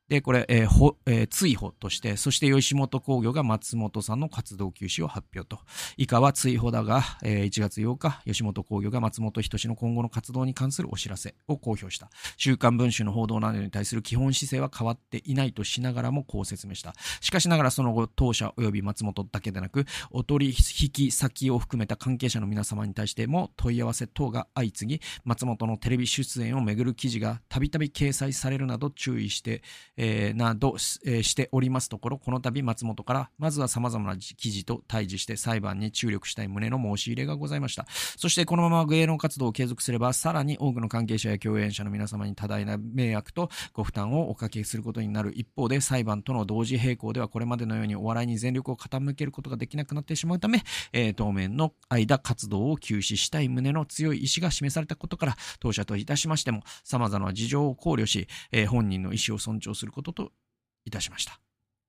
[0.07, 5.59] で、これ、えーほえー、追放として、そして吉本興業が松本さんの活動休止を発表と。
[5.97, 12.11] 以下は追放だが、えー、1月8日、吉本興業が松本人志の今後の活動に関するお知らせを公表した。
[12.37, 16.93] 週刊文春の報道などに対する基本姿勢は変わっていないとしながらもこう説明した。
[17.19, 29.63] しかしながらその後、当社及び松本だけでなく、お取引先を含めた関係者の皆様に対しても問い合わせ等が相次ぎ、松本のテレビ出演をめぐる記事がたびたび掲載されるなど注意して、
[29.97, 30.75] えー、など、
[31.05, 37.85] えー、しておりますところ、この度松本から、まずは様々な記事と対峙して裁判に注力したい旨の申し入れがございました。
[38.17, 60.31] そしてこのまま芸能活動を継続すれば、さらに多くの関係者や共演者の皆様に多大な迷惑とご負担をおかけすることになる一方で、裁判との同時並行ではこれまでのようにお笑いに全力を傾けることができなくなってしまうため、えー、当面の間活動を休止したい旨の強い意志が示されたことから、当社といたしましても、様々な事情を考慮し、えー、本人の意思を尊重するすることと
[60.85, 61.39] いたしました。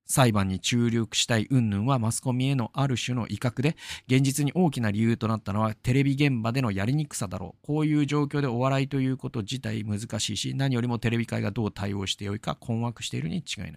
[0.07, 3.77] 裁判に注力したい云々はマスコミへのある種の威嚇で、
[4.07, 7.67] 現実に大きな理由となったのはテレビ現場でのやりにくさだろう。
[7.67, 13.73] こういう状況でお笑いということ自体難しいし、何よりもテレビ界がどう対応してよいか困惑しているに違いない。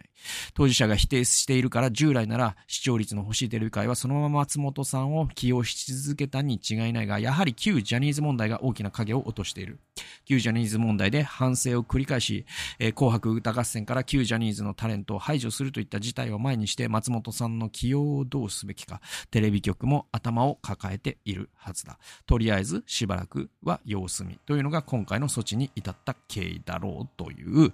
[0.54, 9.80] 当事者が否定しているから従来なら視聴率の欲しいテレビ界はそのまま松本さんを起用し続けたに違いないが、やはり旧ジャニーズ問題が大きな影を落としている。
[10.26, 12.46] 旧ジャニーズ問題で反省を繰り返し、
[12.78, 19.02] えー、紅白歌合戦から旧ジャニーズのタレントを排除するといった事態を前にして松本さんの起用をどうすべきか、
[19.32, 21.98] テレビ局も頭を抱えているはずだ。
[22.26, 27.72] とりあえずしばらくは様子見というのが今回の措置に至った経緯だろうという、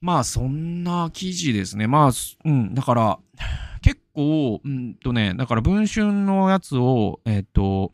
[0.00, 1.86] まあそんな記事ですね。
[1.86, 2.10] まあ、
[2.44, 3.18] うん、だから、
[3.82, 7.92] 結構、うんとね、だから文春のやつを、えっ、ー、と、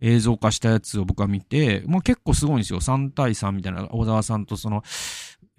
[0.00, 2.80] 映像化したやつを僕は見て、まあ、結構すごいんですよ。
[2.80, 4.82] 3対3みたいな、小沢さんとその、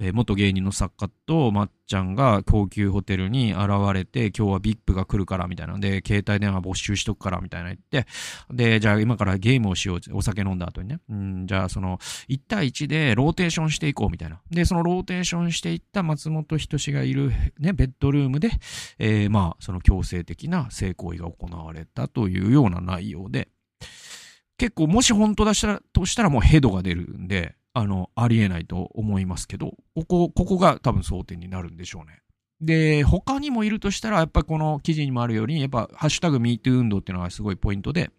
[0.04, 8.08] え、元芸人の作家とまっちゃんが高級ホテルに現れて、今日は VIP が来るからみたいなので、携帯電話没収しとくからみたいな言って、
[8.50, 10.00] で、じゃあ今からゲームをしよう。
[10.14, 11.00] お酒飲んだ後にね。
[11.08, 12.00] うん、じゃあその、
[12.30, 14.42] 1対1でローテーションしていこうみたいな。
[14.50, 18.50] で、そのローテーションしていった松本人志がいるね、ベッドルームで、
[18.98, 23.50] えー、まあ、その強制的な性行為が行われたというような内容で、
[24.58, 32.20] 結構もし本当だしたら、としたらもうヘドが出るんで、あの、ありえないと思いますけど、ここ、ここが多分争点になるんでしょうね。
[32.60, 38.12] で、他にもいるとしたら、やっぱりこの記事にもあるように、やっぱ、ハッシュタグ MeToo 運動っていうのがすごいポイントで、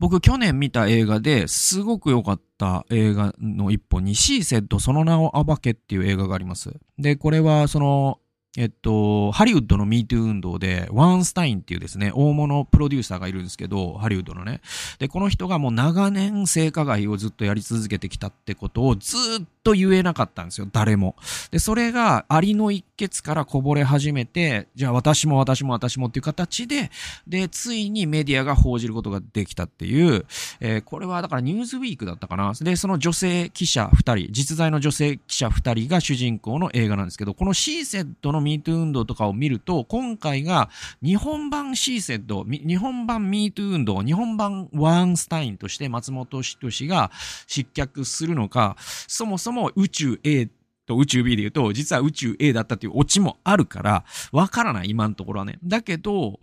[0.00, 6.74] 僕去年見た映画ですごく良かった映画の一本に、シーセットその名を暴けっていう映画があります。
[6.98, 8.18] で、これはその、
[8.58, 14.60] えっと、ハリウッドの MeToo 運動で、ワンスタインっていうですね、大物プロデューサーがいるんですけど、ハリウッドのね。
[14.98, 21.14] で、この人がもう長年性加害をずっとやり続けてきたってことをずっと言えなかったんですよ、誰も。
[21.52, 26.90] で、それがありの一血からこぼれ始めて、じゃあ私も私も私もっていう形で、
[27.28, 30.26] で、ついにメディアが報じることができたっていう、
[30.58, 32.52] えー、これはだからニューズウィークだったかな。
[32.60, 40.70] で、その女性記者二人、実在の女性記者二人が主人公の映画なんですけど、このシーセットのの MeToo 運動とかを見ると、今回が
[41.02, 47.10] 日本版シーセット、日本版 MeToo 運動、日本版ワンスタインとして松本人志が
[47.46, 50.48] 失脚するのか、そもそもも宇宙 A
[50.86, 55.58] と宇宙 B で言うと、実は宇宙 A だったっていうオチもあるから、わからない、今のところはね。
[55.64, 56.40] だけど、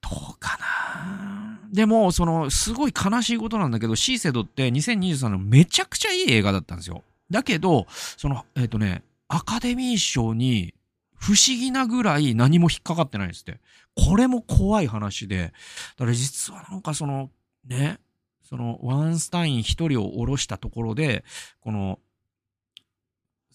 [0.00, 7.04] どうかなでも、その、すごい悲しいことなんだけど、シーセドって2023年めちゃくちゃいい映画だったんですよ。
[7.30, 10.74] だけど、その、えっ、ー、とね、アカデミー賞に
[11.14, 13.60] 不思議なぐらい何も引っかかってないんですって。
[13.94, 15.52] これも怖い話で。
[15.96, 17.30] だから実はなんかその、
[17.68, 18.00] ね、
[18.42, 21.24] そのワンスタイン一人を下ろしたところで、
[21.60, 22.00] この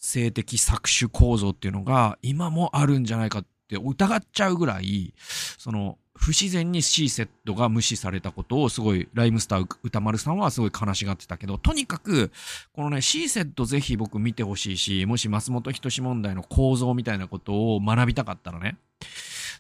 [0.06, 5.14] 性的搾取構造っていうのが今もあるんじゃないかって疑っちゃうぐらい、
[5.58, 12.32] その不自然に C セットが無視されたことをすごいライムスター歌丸さんはすごい悲しがってたけど、とにかく
[12.74, 18.78] このね C セットぜひ僕見てほしいし、もし松本人志問題の構造みたいなことを学びたかったらね。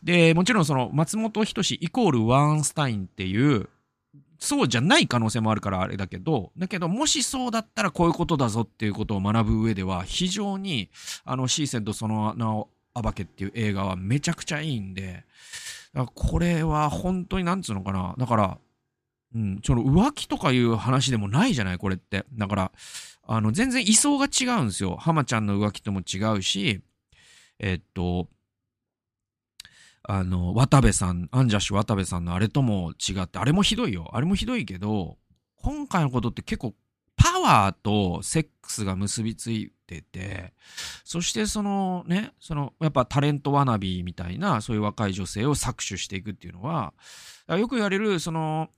[0.04, 3.70] で、もちろんその松本人志イコールワンスタインっていう
[4.46, 10.90] そうじゃない可能性もあるからあれだけど、だけどもしそうだったらこういうことだぞっていうことを学ぶ上では非常に
[11.26, 15.26] あのシーセットその名を暴けっていう映画はめちゃくちゃいいんで、
[16.14, 18.16] これは本当になんつうのかな。
[18.18, 18.58] だから、
[19.34, 22.26] うん、その浮気とかいう話でもないじゃない、これって。
[22.34, 22.72] だから、
[23.28, 24.96] あの、全然位相が違うんですよ。
[24.98, 26.82] 浜ちゃんの浮気とも違うし、
[27.60, 28.28] えっと、
[30.08, 34.10] あの、渡部さん、アンジャッシュ渡部さんのあれとも違って、あれもひどいよ。
[34.14, 35.18] あれもひどいけど、
[35.62, 36.76] 今回のことって結構
[37.16, 40.54] パワーとセックスが結びついてて、
[41.04, 46.94] そしてそのね、そのやっぱタレントワナビーみたいなそういう若い女性を搾取していくっていうのは、
[47.48, 48.70] よく言われる、その、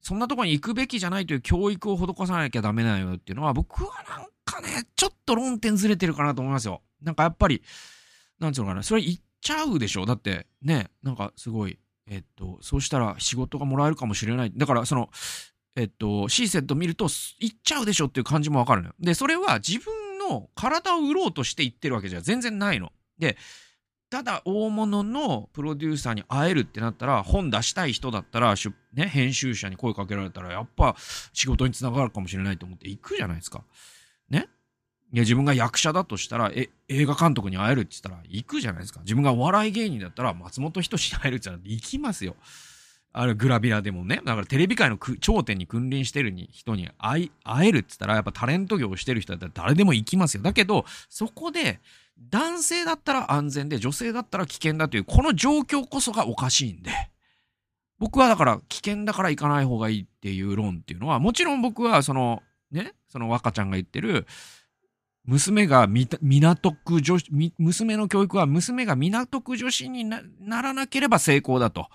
[0.00, 6.82] そんなとこに行くべきじゃないという教育を施さなきゃダメなよっていうのは、僕はなんかね、ちょっと論点ずれてるかなと思いますよ。
[7.02, 7.62] なんかやっぱり、
[8.38, 10.06] なんつうのかな、それ言っちゃうでしょ？
[10.06, 11.78] だってね、なんかすごい、
[12.08, 14.52] えっと、そうしたら仕事がもらえるかもしれない。
[14.56, 15.10] だからその、
[15.74, 18.94] えっと、C セット見ると、行っちゃうでしょっていう感じもわかるのよ。
[18.98, 22.92] で、それは自分の体を売ろうとして言ってるわけじゃ全然ないの。
[23.18, 23.36] で、
[24.08, 28.54] ただ大物のプロデューサーに会えるってなったら、本出したい人だったら、
[28.94, 30.96] ね、編集者に声かけられたら、やっぱ
[31.32, 33.64] 仕事につながるかもしれないと思って行くじゃないですか。
[34.30, 34.48] ね？
[35.12, 39.00] いや、自分が役者だとしたら、え、映画監督に会えるって言ったら行くじゃないですか。
[39.00, 42.34] 自分がお笑い芸人だったら、松本人志に会えるって言ったら行きますよ。
[43.12, 50.42] あれグラビラでもね、だからテレビ界の頂点に君臨してるに人に会えるって言ったら、やっぱタレント業をしてる人だったら誰でも行きますよ。
[50.42, 51.80] だけど、そこで、
[52.18, 56.90] 男性だったら安全で、女性だったら危険だという、この状況こそがおかしいんで。
[57.98, 64.26] 僕はだから危険だから行かない方がいいっていう論っていうのは、もちろん僕はその、ね、その若ちゃんが言ってる、
[65.26, 67.26] 娘が港区女子、
[67.58, 71.88] 娘の教育は娘が港区女子にならなければ成功だと。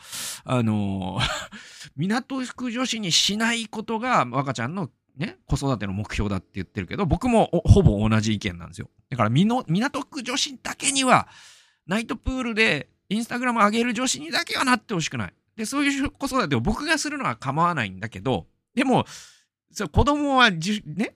[0.44, 1.22] あのー、
[1.96, 8.90] 港区女子にしないことが若ちゃんのね、子育ての目標だって言ってるけど、僕もほぼ同じ意見なんですよ。
[9.10, 11.28] だからみの、港区女子だけには、
[11.88, 15.34] ナイトプールでインスタグラム上げる女子にだけはなってほしくない。
[15.56, 19.06] で、そういう子育てを僕がするのは構わないんだけど、でも、
[19.72, 21.16] そ子供はじ、ね、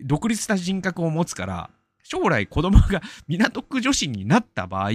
[0.00, 1.70] 独立した人格を持つから、
[2.02, 4.90] 将来子供が港区女子になった場合、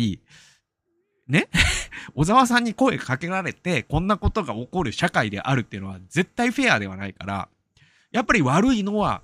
[1.28, 1.50] ね？
[2.16, 7.50] 小沢さんに声かけられて、こんなことが起こる社会であるっていうのは絶対フェアではないから、
[8.12, 9.22] やっぱり悪いのは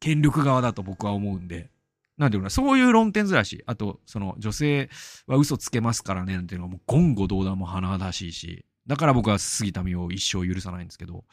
[0.00, 1.70] 権力側だと僕は思うんで、
[2.16, 4.88] なんていうかな、そういう論点ずらし、あと、その女性
[5.26, 11.24] は嘘つけますからね、なんていうのはもう言語道断も甚だしいし、だから僕は杉田美を一生許さないんですけど、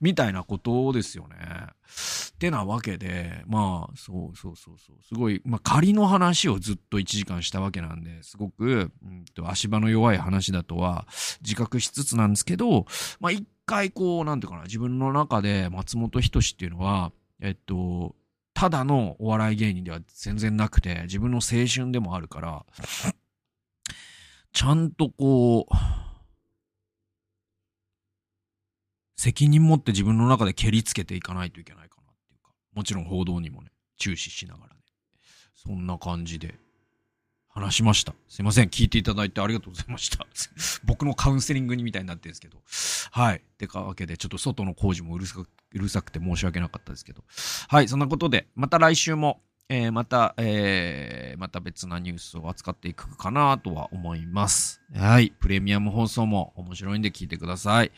[0.00, 1.36] みたいなことですよね。
[1.36, 11.06] ってなわけで、まあ、そうそうそうそう、すごい、まあ仮の話をずっと1時間したわけなんで、すごく、うんと、足場の弱い話だとは
[11.40, 12.84] 自覚しつつなんですけど、
[13.20, 18.14] まあ一回こう、なんていうかな、自分の中で松本人志っていうのは、えっと、
[18.52, 22.66] ただのお笑い芸人では全然なくて、自分の青春でもあるから、
[24.52, 25.74] ちゃんとこう、
[29.18, 34.80] 責任持って自分の中で蹴りつけていかないといけないかなっていうか、もちろん報道にもね、注視しながらね。
[35.56, 36.54] そんな感じで
[37.48, 38.14] 話しました。
[38.28, 38.68] すいません。
[38.68, 40.24] 聞いていただいてありがとうございました。
[40.86, 42.62] 僕のカウンセリングにみたいになってるんですけど。
[43.10, 43.42] はい。
[43.58, 47.24] てかわけで、ちょっと外の工事もうるさく、うるさくて申し訳なかったですけど。
[47.66, 47.88] はい。
[47.88, 54.80] そんなことで、また来週も、えー、また、えー、また別なニュースを扱っていくかなとは思います。
[54.94, 55.32] はい。
[55.40, 57.90] プレミアム放送も面白いんで聞いてください。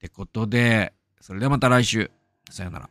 [0.00, 2.10] ってことで、それではまた来週。
[2.50, 2.88] さよなら。